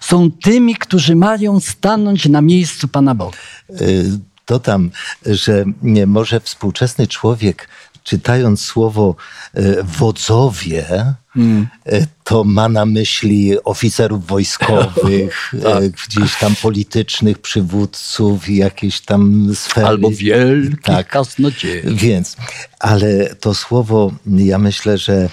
[0.00, 3.38] są tymi, którzy mają stanąć na miejscu Pana Boga.
[3.80, 4.90] Y, Dodam,
[5.26, 7.68] że nie może współczesny człowiek,
[8.02, 9.14] czytając słowo
[9.58, 15.82] y, wodzowie, y, to ma na myśli oficerów wojskowych, Tak.
[15.82, 19.86] y, gdzieś tam politycznych przywódców i jakieś tam sfery.
[19.86, 21.08] Albo wielkich Tak.
[21.08, 21.82] kaznodziei.
[21.96, 22.36] Więc,
[22.78, 25.28] ale to słowo, ja myślę, że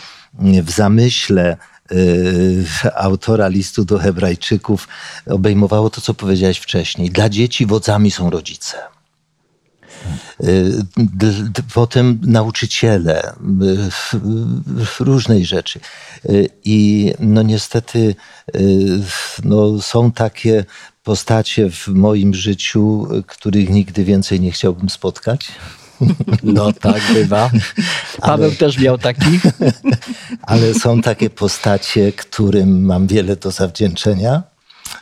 [0.64, 1.58] w zamyśle
[1.92, 4.88] y, autora listu do Hebrajczyków
[5.28, 7.10] obejmowało to, co powiedziałeś wcześniej.
[7.10, 8.78] Dla dzieci wodzami są rodzice.
[10.44, 10.84] Y,
[11.74, 15.80] Potem nauczyciele, y, różnej rzeczy.
[16.30, 18.16] Y, I no niestety
[19.44, 20.66] no są takie
[21.04, 25.52] postacie w moim życiu, których nigdy więcej nie chciałbym spotkać.
[26.44, 27.52] No tak bywa.
[28.22, 29.44] Paweł też miał takich.
[30.42, 34.44] Ale są takie postacie, którym mam wiele do zawdzięczenia.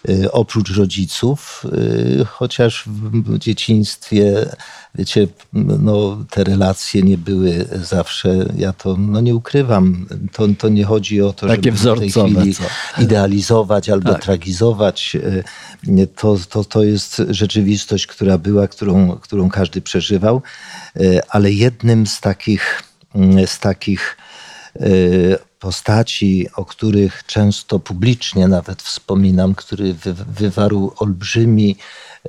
[0.10, 1.64] Y, Oprócz rodziców,
[2.22, 4.50] y, chociaż w dzieciństwie,
[4.96, 10.84] wiecie, no, te relacje nie były zawsze, ja to no, nie ukrywam, to, to nie
[10.86, 12.64] chodzi o to, Takie żeby w tej wzorcowe, chwili co?
[13.02, 14.22] idealizować albo Tak.
[14.24, 15.16] tragizować.
[15.16, 15.44] Y,
[16.16, 20.42] To, to, to jest rzeczywistość, która była, którą, którą każdy przeżywał,
[21.30, 22.84] ale jednym z takich,
[23.46, 24.18] z takich
[25.60, 31.76] postaci, o których często publicznie nawet wspominam, który wy, wywarł olbrzymi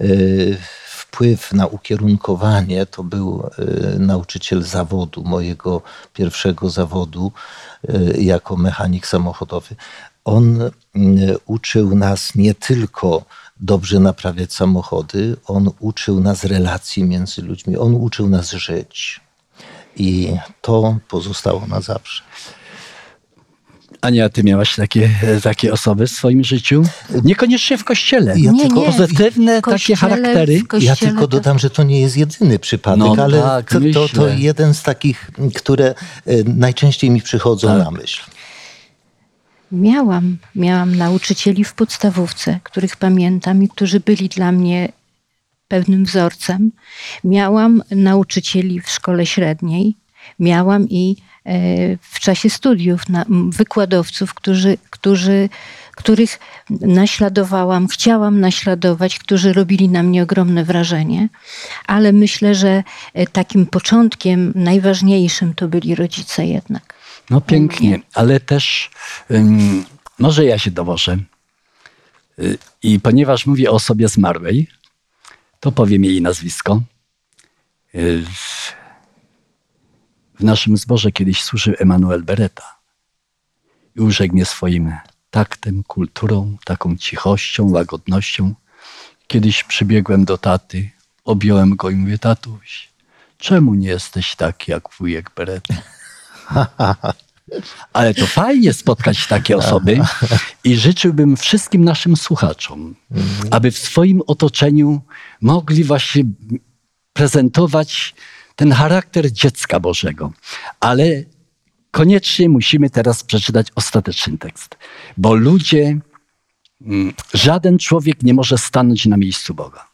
[0.00, 0.56] y,
[0.87, 5.82] wpływ na ukierunkowanie, to był y, nauczyciel zawodu, mojego
[6.14, 7.32] pierwszego zawodu
[7.90, 9.76] y, jako mechanik samochodowy.
[10.24, 10.70] On y,
[11.46, 13.24] uczył nas nie tylko
[13.61, 19.20] dobrze naprawiać samochody, on uczył nas relacji między ludźmi, on uczył nas żyć.
[19.98, 20.32] I
[20.62, 22.22] to pozostało na zawsze.
[24.00, 25.11] Ania, ty miałaś takie,
[25.42, 26.82] takie osoby w swoim życiu?
[27.24, 28.34] Niekoniecznie w kościele.
[28.38, 28.87] Ja Nie, tylko nie.
[28.87, 30.62] Pozytywne kościele, takie charaktery.
[30.80, 34.28] Ja tylko dodam, że to nie jest jedyny przypadek, No ale tak, to, to, to
[34.28, 35.94] jeden z takich, które e,
[36.44, 37.84] najczęściej mi przychodzą Tak.
[37.84, 38.22] na myśl.
[39.72, 44.92] Miałam, miałam nauczycieli w podstawówce, których pamiętam i którzy byli dla mnie
[45.68, 46.72] pewnym wzorcem.
[47.24, 49.94] Miałam nauczycieli w szkole średniej,
[50.38, 51.52] miałam i e,
[51.96, 55.48] w czasie studiów na, wykładowców, którzy, którzy,
[55.96, 56.38] których
[56.70, 61.28] naśladowałam, chciałam naśladować, którzy robili na mnie ogromne wrażenie,
[61.87, 62.83] ale myślę, że
[63.14, 66.94] e, takim początkiem najważniejszym to byli rodzice jednak.
[67.31, 68.90] No pięknie, ale też
[69.31, 69.85] ym,
[70.18, 71.18] może ja się dowożę.
[72.38, 74.68] Y, I ponieważ mówię o osobie zmarłej,
[75.60, 76.82] to powiem jej nazwisko.
[77.94, 78.24] Y,
[80.38, 82.78] W naszym zborze kiedyś służył Emanuel Beretta
[83.96, 84.92] i urzekł mnie swoim
[85.30, 88.54] taktem, kulturą, taką cichością, łagodnością.
[89.26, 90.90] Kiedyś przybiegłem do taty,
[91.24, 92.88] objąłem go i mówię, tatuś,
[93.38, 95.74] czemu nie jesteś taki jak wujek Beretta?
[97.92, 100.00] Ale to fajnie spotkać takie osoby
[100.64, 102.94] i życzyłbym wszystkim naszym słuchaczom,
[103.50, 105.00] aby w swoim otoczeniu
[105.40, 106.24] mogli właśnie
[107.12, 108.14] prezentować
[108.56, 110.32] ten charakter dziecka Bożego.
[110.80, 111.24] Ale
[111.90, 114.76] koniecznie musimy teraz przeczytać ostateczny tekst,
[115.16, 115.98] bo ludzie,
[116.80, 119.88] mm, żaden człowiek nie może stanąć na miejscu Boga.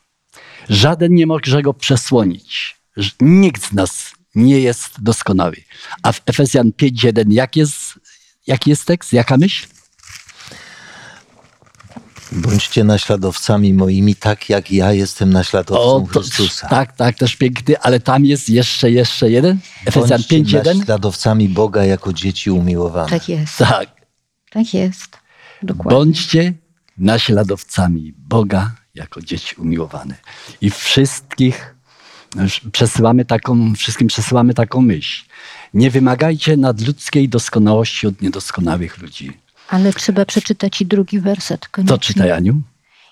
[0.68, 2.76] Żaden nie może go przesłonić.
[3.20, 5.56] Nikt z nas nie jest doskonały.
[6.02, 7.76] A w Efezjan 5.1 jak jest,
[8.46, 9.12] jaki jest tekst?
[9.12, 9.66] Jaka myśl?
[12.32, 16.68] Bądźcie naśladowcami moimi, tak jak ja jestem naśladowcą to- Chrystusa.
[16.68, 19.58] tak, tak, też piękny, ale tam jest jeszcze, jeszcze jeden.
[19.86, 20.78] Efezjan Bądźcie 5.1.
[20.78, 23.10] naśladowcami Boga jako dzieci umiłowane.
[23.10, 23.56] Tak jest.
[23.58, 23.88] Tak.
[24.50, 25.18] Tak jest.
[25.62, 25.90] Dokładnie.
[25.98, 26.52] Bądźcie
[26.98, 30.14] naśladowcami Boga jako dzieci umiłowane.
[30.60, 31.73] I wszystkich
[32.72, 35.24] przesyłamy taką, wszystkim przesyłamy taką myśl.
[35.74, 39.32] Nie wymagajcie nadludzkiej doskonałości od niedoskonałych ludzi.
[39.68, 41.96] Ale trzeba przeczytać i drugi werset koniecznie.
[41.96, 42.60] To czytaj, Aniu.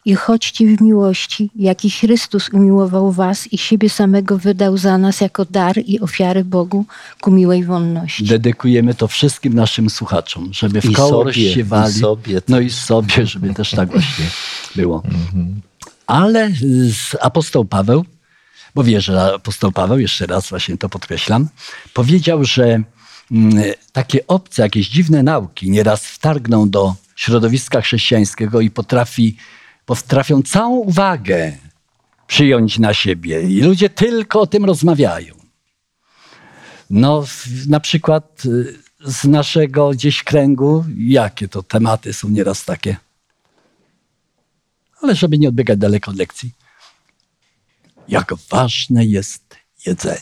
[0.04, 5.44] I chodźcie w miłości, jaki Chrystus umiłował was i siebie samego wydał za nas jako
[5.44, 6.84] dar i ofiary Bogu
[7.20, 8.24] ku miłej wolności.
[8.24, 11.94] Dedykujemy to wszystkim naszym słuchaczom, żeby w I koło sobie, rozsiewali.
[11.96, 12.42] i sobie.
[12.48, 14.24] No i sobie, żeby też tak właśnie
[14.76, 15.02] było.
[16.06, 16.50] Ale
[16.90, 18.04] z apostoł Paweł,
[18.74, 21.48] bo wierzę, że apostoł Paweł, jeszcze raz właśnie to podkreślam,
[21.94, 22.82] powiedział, że
[23.32, 29.36] mm, takie obce, jakieś dziwne nauki nieraz wtargną do środowiska chrześcijańskiego i potrafi,
[29.86, 31.52] potrafią całą uwagę
[32.26, 33.42] przyjąć na siebie.
[33.42, 35.34] I ludzie tylko o tym rozmawiają.
[36.90, 37.24] No,
[37.68, 42.96] na przykład y, z naszego gdzieś kręgu, jakie to tematy są nieraz takie.
[45.02, 46.52] Ale żeby nie odbiegać daleko od lekcji.
[48.12, 49.56] Jak ważne jest
[49.86, 50.20] jedzenie.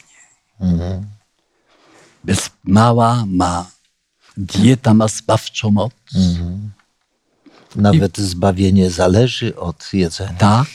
[2.24, 3.70] Bez mała ma,
[4.36, 5.93] dieta ma zbawczą moc.
[7.76, 10.38] Nawet zbawienie zależy od jedzenia.
[10.38, 10.68] Tak.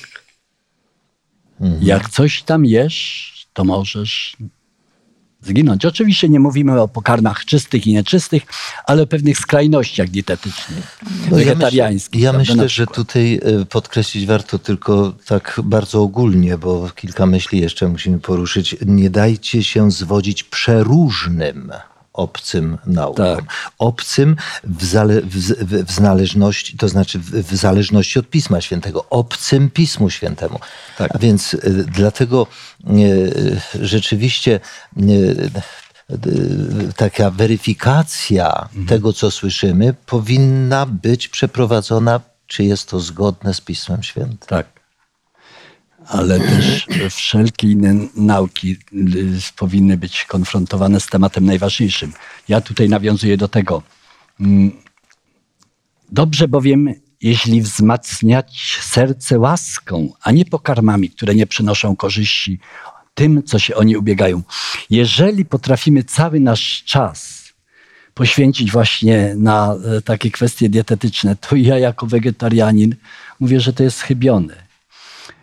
[1.81, 4.37] Jak coś tam jesz, to możesz
[5.45, 5.85] zginąć.
[5.85, 8.43] Oczywiście nie mówimy o pokarmach czystych i nieczystych,
[8.85, 10.99] ale o pewnych skrajnościach dietetycznych,
[11.31, 12.21] No ja wegetariańskich.
[12.21, 17.59] myślę, ja myślę że tutaj e, podkreślić warto tylko tak bardzo ogólnie, bo kilka myśli
[17.59, 18.75] jeszcze musimy poruszyć.
[18.85, 21.71] Nie dajcie się zwodzić przeróżnym
[22.15, 23.35] obcym naukom.
[23.35, 23.45] Tak.
[23.77, 29.05] Obcym w, zale, w, w, w znależności, to znaczy w, zależności od Pisma Świętego.
[29.09, 30.59] Obcym Pismu Świętemu.
[30.97, 31.15] Tak.
[31.15, 32.47] A więc e, dlatego
[32.87, 32.91] e,
[33.85, 34.59] rzeczywiście
[34.97, 35.01] e,
[36.09, 36.17] e,
[36.95, 44.47] taka weryfikacja tego, co słyszymy, powinna być przeprowadzona, czy jest to zgodne z Pismem Świętym.
[44.47, 44.74] Tak.
[46.07, 52.13] Ale też wszelkie inne nauki y, powinny być konfrontowane z tematem najważniejszym.
[52.47, 53.83] Ja tutaj nawiązuję do tego.
[54.39, 54.71] Mm,
[56.11, 62.59] Dobrze bowiem, jeśli wzmacniać serce łaską, a nie pokarmami, które nie przynoszą korzyści
[63.13, 64.43] tym, co się oni ubiegają.
[64.89, 67.43] Jeżeli potrafimy cały nasz czas
[68.13, 72.95] poświęcić właśnie na e, takie kwestie dietetyczne, to ja jako wegetarianin
[73.39, 74.64] mówię, że to jest chybione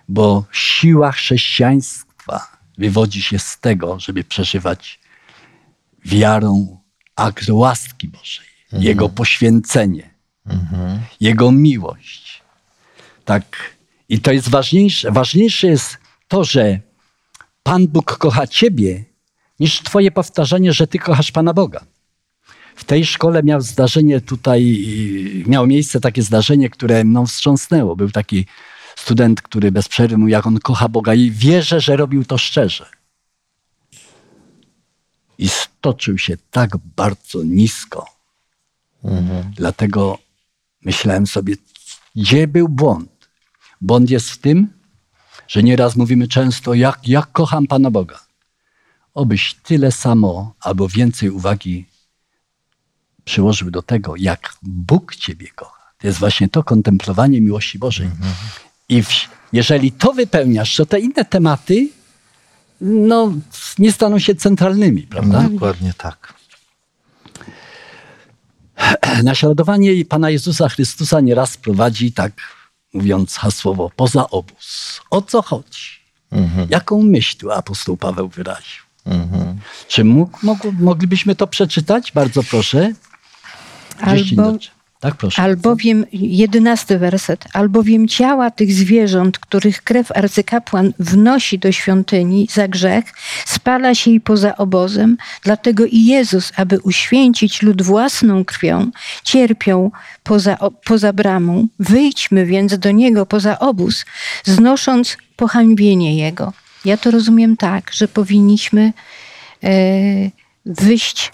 [0.09, 2.46] bo siła chrześcijaństwa
[2.78, 5.00] wywodzi się z tego, żeby przeżywać
[6.05, 6.78] wiarą
[7.16, 10.11] akt łaski Bożej, Jego poświęcenie,
[11.20, 12.42] Jego miłość.
[13.24, 13.76] Tak.
[14.09, 15.12] I to jest ważniejsze.
[15.12, 15.98] Ważniejsze jest
[16.28, 16.80] to, że
[17.62, 19.05] Pan Bóg kocha Ciebie,
[19.61, 21.84] niż Twoje powtarzanie, że Ty kochasz Pana Boga.
[22.76, 24.84] W tej szkole miał zdarzenie tutaj,
[25.46, 27.96] miało miejsce takie zdarzenie, które mną wstrząsnęło.
[27.96, 28.46] Był taki
[29.03, 32.86] student, który bez przerwy mówił, jak on kocha Boga i wierzę, że robił to szczerze.
[35.38, 38.07] I stoczył się tak bardzo nisko.
[39.57, 40.18] Dlatego
[40.84, 41.55] myślałem sobie,
[42.16, 43.28] gdzie był błąd?
[43.80, 44.68] Błąd jest w tym,
[45.48, 48.20] że nieraz mówimy często, jak, jak kocham Pana Boga.
[49.14, 51.86] Obyś tyle samo albo więcej uwagi
[53.24, 55.92] przyłożył do tego, jak Bóg Ciebie kocha.
[55.98, 58.11] To jest właśnie to kontemplowanie miłości Bożej.
[58.93, 59.09] I w,
[59.53, 61.88] jeżeli to wypełniasz, to te inne tematy
[62.80, 63.32] no,
[63.78, 65.43] nie staną się centralnymi, prawda?
[65.43, 66.34] Dokładnie tak.
[69.24, 72.32] Naśladowanie Pana Jezusa Chrystusa nieraz prowadzi, tak
[72.95, 75.01] mówiąc hasłowo, poza obóz.
[75.11, 76.03] O co chodzi?
[76.68, 78.82] Jaką myśl tu apostoł Paweł wyraził?
[79.88, 82.12] Czy mógł, mógł, moglibyśmy to przeczytać?
[82.12, 82.93] Bardzo proszę.
[84.01, 84.59] Albo-.
[85.03, 85.42] Tak, proszę.
[85.42, 93.05] Albowiem, jedenasty werset, albowiem ciała tych zwierząt, których krew arcykapłan wnosi do świątyni za grzech,
[93.46, 98.90] spala się i poza obozem, dlatego i Jezus, aby uświęcić lud własną krwią,
[99.24, 99.92] cierpiał
[100.22, 101.68] poza, poza bramą.
[101.78, 104.05] Wyjdźmy więc do Niego poza obóz,
[104.44, 106.53] znosząc pohańbienie Jego.
[106.84, 108.92] Ja to rozumiem tak, że powinniśmy
[109.64, 109.72] e,
[110.66, 111.32] wyjść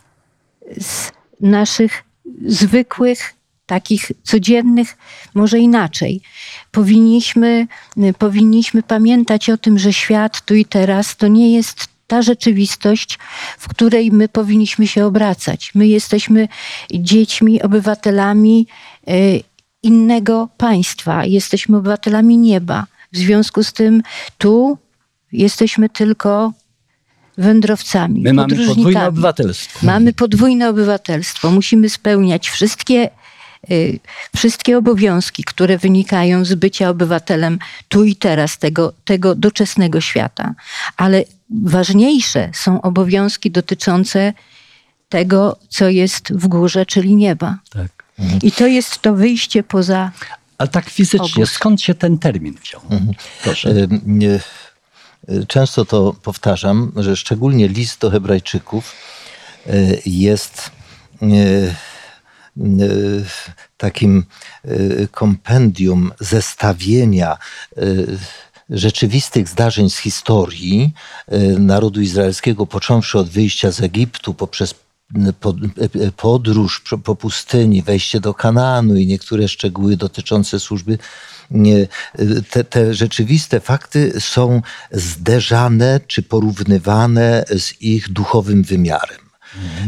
[0.81, 1.11] z
[1.41, 2.05] naszych
[2.47, 3.38] zwykłych,
[3.69, 4.97] takich codziennych,
[5.35, 6.21] może inaczej.
[6.71, 7.67] Powinniśmy,
[8.19, 13.19] powinniśmy pamiętać o tym, że świat tu i teraz to nie jest ta rzeczywistość,
[13.59, 15.71] w której my powinniśmy się obracać.
[15.75, 16.49] My jesteśmy
[16.91, 18.67] dziećmi, obywatelami
[19.07, 19.13] e,
[19.83, 22.87] innego państwa, jesteśmy obywatelami nieba.
[23.13, 24.03] W związku z tym
[24.39, 24.79] tu
[25.33, 26.53] jesteśmy tylko
[27.39, 29.87] wędrowcami, My mamy podwójne obywatelstwo.
[29.87, 31.51] Mamy podwójne obywatelstwo.
[31.51, 33.11] Musimy spełniać wszystkie, y,
[34.37, 40.55] wszystkie obowiązki, które wynikają z bycia obywatelem tu i teraz tego, tego doczesnego świata.
[40.97, 44.33] Ale ważniejsze są obowiązki dotyczące
[45.09, 47.59] tego, co jest w górze, czyli nieba.
[47.71, 48.05] Tak.
[48.43, 50.11] I to jest to wyjście poza.
[50.59, 51.53] Ale tak fizycznie, Obóz.
[51.53, 52.81] skąd się ten termin wziął?
[53.43, 53.71] Proszę.
[53.71, 53.75] E,
[54.07, 54.41] nie,
[55.29, 58.95] e, Często to powtarzam, że szczególnie list do Hebrajczyków
[59.67, 59.73] e,
[60.07, 60.71] jest
[63.77, 64.25] takim
[64.65, 67.39] e, kompendium zestawienia
[67.77, 67.83] e,
[68.71, 70.93] rzeczywistych zdarzeń z historii
[71.59, 74.75] narodu izraelskiego, począwszy od wyjścia z Egiptu poprzez
[75.41, 75.57] pod-
[76.17, 80.99] podróż po- pustyni, wejście do Kanaanu i niektóre szczegóły dotyczące służby
[82.51, 89.28] te, te rzeczywiste fakty są zderzane czy porównywane z ich duchowym wymiarem.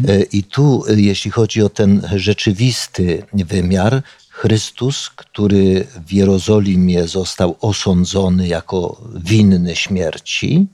[0.08, 8.48] E, I tu, jeśli chodzi o ten rzeczywisty wymiar, Chrystus, który w Jerozolimie został osądzony
[8.48, 10.66] jako winny śmierci,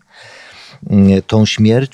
[0.90, 1.92] e, tą śmierć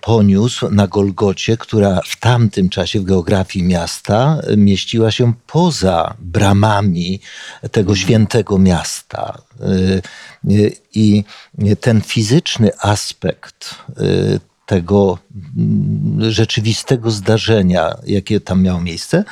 [0.00, 7.20] poniósł na Golgocie, która w tamtym czasie w geografii miasta mieściła się poza bramami
[7.72, 9.42] tego świętego miasta.
[10.94, 11.24] I
[11.80, 13.74] ten fizyczny aspekt
[14.66, 15.18] tego
[15.56, 19.24] mm, rzeczywistego zdarzenia, jakie tam miało miejsce,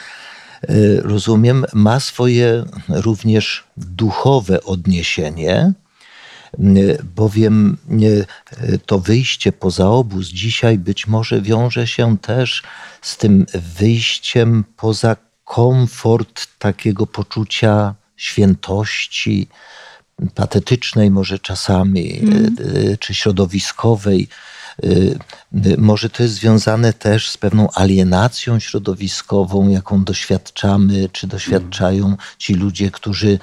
[0.62, 5.72] e, rozumiem, ma swoje również duchowe odniesienie,
[7.16, 7.76] bowiem
[8.50, 12.62] e, to wyjście poza obóz dzisiaj być może wiąże się też
[13.02, 13.46] z tym
[13.78, 19.48] wyjściem poza komfort takiego poczucia świętości,
[20.34, 22.56] patetycznej może czasami, mm.
[23.00, 24.28] czy środowiskowej,
[25.78, 32.90] może to jest związane też z pewną alienacją środowiskową, jaką doświadczamy, czy doświadczają ci ludzie,
[32.90, 33.38] którzy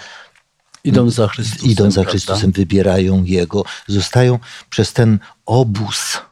[0.84, 6.29] idą za Chrystusem, idą za Chrystusem wybierają Jego, zostają przez ten obóz Y,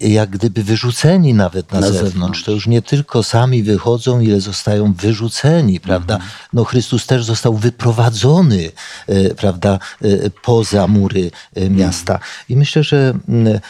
[0.00, 2.12] jak gdyby wyrzuceni nawet na, na zewnątrz.
[2.12, 2.44] zewnątrz.
[2.44, 6.14] To już nie tylko sami wychodzą, ile zostają wyrzuceni, prawda?
[6.14, 6.32] Mhm.
[6.52, 8.70] No Chrystus też został wyprowadzony,
[9.08, 11.30] y, prawda, y, poza mury
[11.70, 12.18] miasta.
[12.48, 13.60] I myślę, że mm,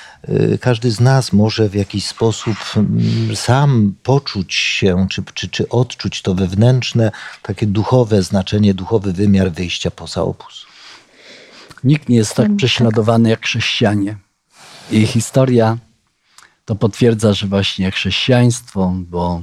[0.61, 6.23] każdy z nas może w jakiś sposób mm, sam poczuć się, czy, czy, czy odczuć
[6.23, 10.67] to wewnętrzne, takie duchowe znaczenie, duchowy wymiar wyjścia poza obóz.
[11.85, 14.17] Nikt nie jest tak, tak prześladowany jak chrześcijanie.
[14.91, 15.79] I historia
[16.67, 19.43] to potwierdza, że właśnie chrześcijaństwo, bo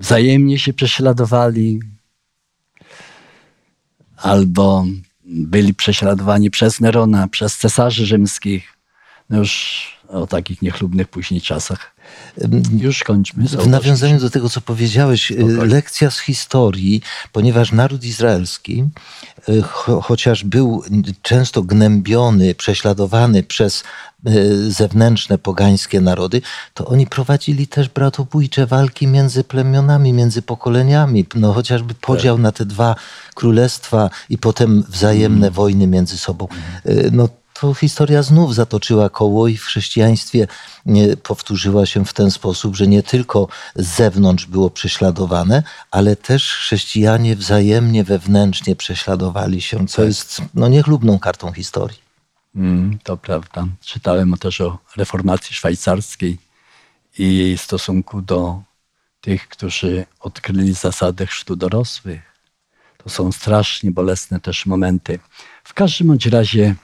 [0.00, 1.80] wzajemnie się prześladowali,
[4.16, 4.84] albo
[5.24, 8.77] byli prześladowani przez Nerona, przez cesarzy rzymskich,
[9.30, 11.94] no już o takich niechlubnych później czasach.
[12.78, 13.44] Już kończmy.
[13.44, 15.64] W nawiązaniu do tego, co powiedziałeś, Spokojnie.
[15.64, 17.02] lekcja z historii,
[17.32, 18.84] ponieważ naród izraelski,
[19.62, 20.82] cho chociaż był
[21.22, 23.84] często gnębiony, prześladowany przez
[24.26, 24.30] e,
[24.70, 26.42] zewnętrzne pogańskie narody,
[26.74, 31.26] to oni prowadzili też bratobójcze walki między plemionami, między pokoleniami.
[31.34, 32.42] No, chociażby podział tak.
[32.42, 32.96] na te dwa
[33.34, 35.52] królestwa i potem wzajemne mm.
[35.54, 36.48] wojny między sobą.
[37.12, 37.28] No,
[37.60, 40.46] to historia znów zatoczyła koło i w chrześcijaństwie
[41.22, 47.36] powtórzyła się w ten sposób, że nie tylko z zewnątrz było prześladowane, ale też chrześcijanie
[47.36, 50.06] wzajemnie, wewnętrznie prześladowali się, co tak.
[50.06, 51.98] jest no, niechlubną kartą historii.
[52.54, 53.66] Mm, to prawda.
[53.80, 56.38] Czytałem też o reformacji szwajcarskiej
[57.18, 58.62] i jej stosunku do
[59.20, 62.22] tych, którzy odkryli zasadę chrztu dorosłych.
[62.96, 65.18] To są strasznie bolesne też momenty.
[65.64, 66.74] W każdym bądź razie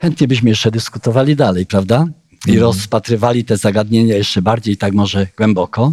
[0.00, 2.06] chętnie byśmy jeszcze dyskutowali dalej, prawda?
[2.32, 2.60] I mhm.
[2.60, 5.92] rozpatrywali te zagadnienia jeszcze bardziej, tak może głęboko.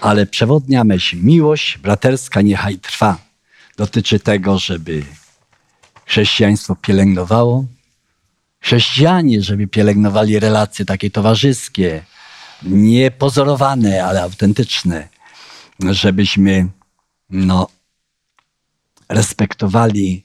[0.00, 3.18] Ale przewodnia myśl, miłość braterska niechaj trwa,
[3.76, 5.02] dotyczy tego, żeby
[6.06, 7.64] chrześcijaństwo pielęgnowało,
[8.60, 12.04] chrześcijanie, żeby pielęgnowali relacje takie towarzyskie,
[12.62, 15.08] niepozorowane, ale autentyczne,
[15.80, 16.66] żebyśmy
[17.30, 17.68] no,
[19.08, 20.22] respektowali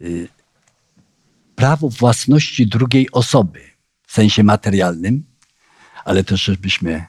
[0.00, 0.28] y,
[1.62, 3.60] prawo własności drugiej osoby
[4.06, 5.24] w sensie materialnym,
[6.04, 7.06] ale też żebyśmy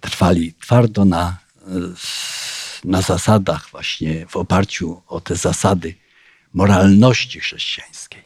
[0.00, 1.38] trwali twardo na,
[2.84, 5.94] na zasadach, właśnie w oparciu o te zasady
[6.52, 8.22] moralności chrześcijańskiej.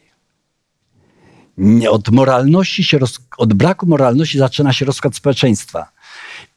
[1.90, 2.98] Od moralności się,
[3.36, 5.92] od braku moralności zaczyna się rozkład społeczeństwa.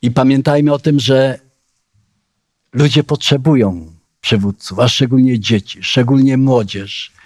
[0.01, 1.39] I pamiętajmy o tym, że
[2.73, 7.16] ludzie potrzebują przywódców, a szczególnie dzieci, szczególnie młodzież,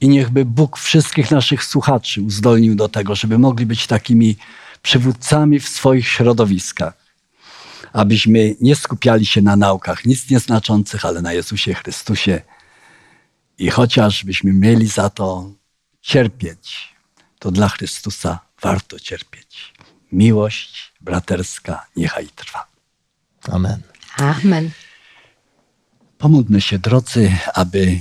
[0.00, 4.36] i niechby Bóg wszystkich naszych słuchaczy uzdolnił do tego, żeby mogli być takimi
[4.82, 6.94] przywódcami w swoich środowiskach.
[7.92, 12.42] Abyśmy nie skupiali się na naukach nic nieznaczących, ale na Jezusie Chrystusie.
[13.58, 15.50] I chociażbyśmy mieli za to
[16.00, 16.94] cierpieć,
[17.38, 19.74] to dla Chrystusa warto cierpieć.
[20.12, 22.66] Miłość braterska niechaj trwa.
[23.48, 23.82] Amen.
[24.16, 24.70] Amen.
[26.18, 28.00] Pomódlmy się, drodzy, aby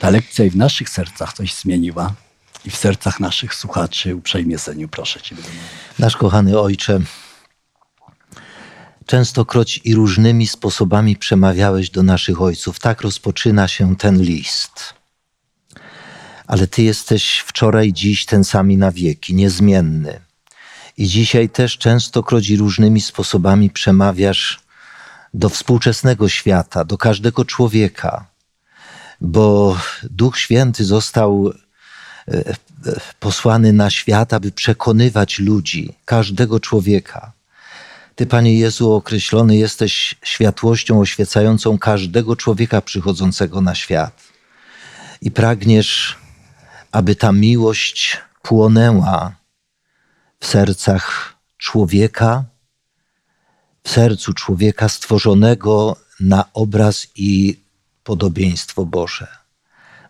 [0.00, 2.14] ta lekcja i w naszych sercach coś zmieniła
[2.64, 5.36] i w sercach naszych słuchaczy uprzejmie Seniu proszę Cię.
[5.98, 7.00] Nasz kochany Ojcze,
[9.06, 12.78] częstokroć i różnymi sposobami przemawiałeś do naszych ojców.
[12.78, 14.94] Tak rozpoczyna się ten list.
[16.46, 20.20] Ale Ty jesteś wczoraj, dziś ten sami na wieki, niezmienny.
[20.96, 24.60] I dzisiaj też częstokroć i różnymi sposobami przemawiasz
[25.34, 28.29] do współczesnego świata, do każdego człowieka,
[29.20, 31.52] bo Duch Święty został
[32.28, 32.54] e, e,
[33.20, 37.32] posłany na świat, aby przekonywać ludzi, każdego człowieka.
[38.14, 44.22] Ty, Panie Jezu, określony jesteś światłością oświecającą każdego człowieka przychodzącego na świat.
[45.20, 46.18] I pragniesz,
[46.92, 49.34] aby ta miłość płonęła
[50.40, 52.44] w sercach człowieka,
[53.82, 57.60] w sercu człowieka stworzonego na obraz i
[58.10, 59.26] podobieństwo Boże.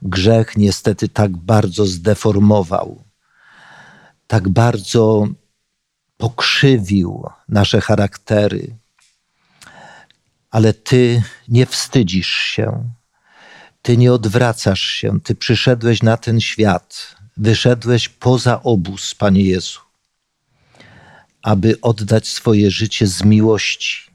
[0.02, 3.04] Grzech niestety tak bardzo zdeformował,
[4.26, 5.28] tak bardzo
[6.16, 8.76] pokrzywił nasze charaktery,
[10.50, 12.90] ale Ty nie wstydzisz się,
[13.82, 19.80] Ty nie odwracasz się, Ty przyszedłeś na ten świat, wyszedłeś poza obóz, Panie Jezu,
[21.42, 24.09] aby oddać swoje życie z miłości.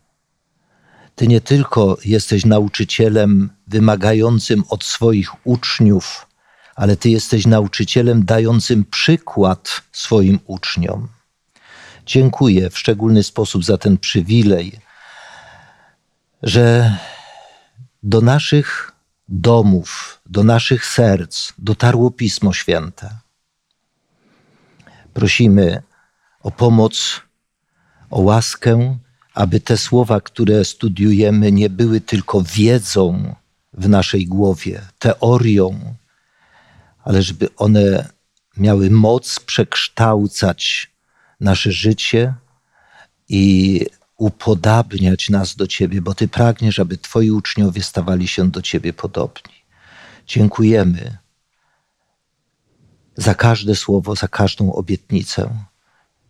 [1.16, 6.28] Ty nie tylko jesteś nauczycielem wymagającym od swoich uczniów,
[6.76, 11.08] ale Ty jesteś nauczycielem dającym przykład swoim uczniom.
[12.06, 14.80] Dziękuję w szczególny sposób za ten przywilej,
[16.44, 16.98] że
[18.04, 18.92] do naszych
[19.30, 23.10] domów, do naszych serc dotarło Pismo Święte.
[25.14, 25.84] Prosimy
[26.40, 27.22] o pomoc,
[28.10, 28.98] o łaskę,
[29.36, 33.36] aby te słowa, które studiujemy, nie były tylko wiedzą
[33.74, 35.96] w naszej głowie, teorią,
[37.04, 38.10] ale żeby one
[38.58, 40.92] miały moc przekształcać
[41.40, 42.34] nasze życie
[43.30, 43.82] i
[44.18, 49.54] upodabniać nas do Ciebie, bo Ty pragniesz, aby Twoi uczniowie stawali się do Ciebie podobni.
[50.28, 51.18] Dziękujemy
[53.16, 55.66] za każde słowo, za każdą obietnicę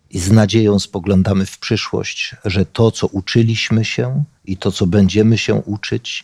[0.09, 5.37] i z nadzieją spoglądamy w przyszłość, że to, co uczyliśmy się i to, co będziemy
[5.37, 6.23] się uczyć,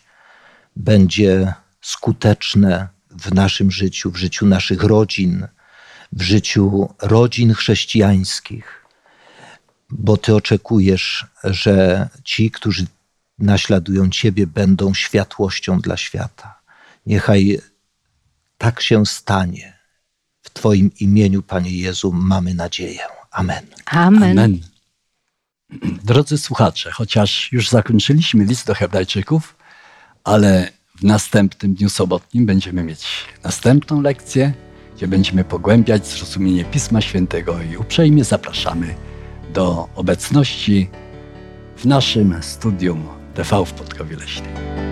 [0.75, 5.47] będzie skuteczne w naszym życiu, w życiu naszych rodzin,
[6.11, 8.85] w życiu rodzin chrześcijańskich,
[9.89, 12.85] bo Ty oczekujesz, że ci, którzy
[13.39, 16.61] naśladują Ciebie, będą światłością dla świata.
[17.05, 17.61] Niechaj
[18.57, 19.79] tak się stanie.
[20.41, 23.20] W Twoim imieniu, Panie Jezu, mamy nadzieję.
[23.31, 23.65] Amen.
[23.85, 24.39] Amen.
[24.39, 24.59] Amen.
[26.03, 29.55] Drodzy słuchacze, chociaż już zakończyliśmy list do Hebrajczyków,
[30.23, 34.53] ale w następnym dniu sobotnim będziemy mieć następną lekcję,
[34.95, 38.95] gdzie będziemy pogłębiać zrozumienie Pisma Świętego i uprzejmie zapraszamy
[39.53, 40.89] do obecności
[41.77, 44.90] w naszym studium TV w Podkowie Leśnej.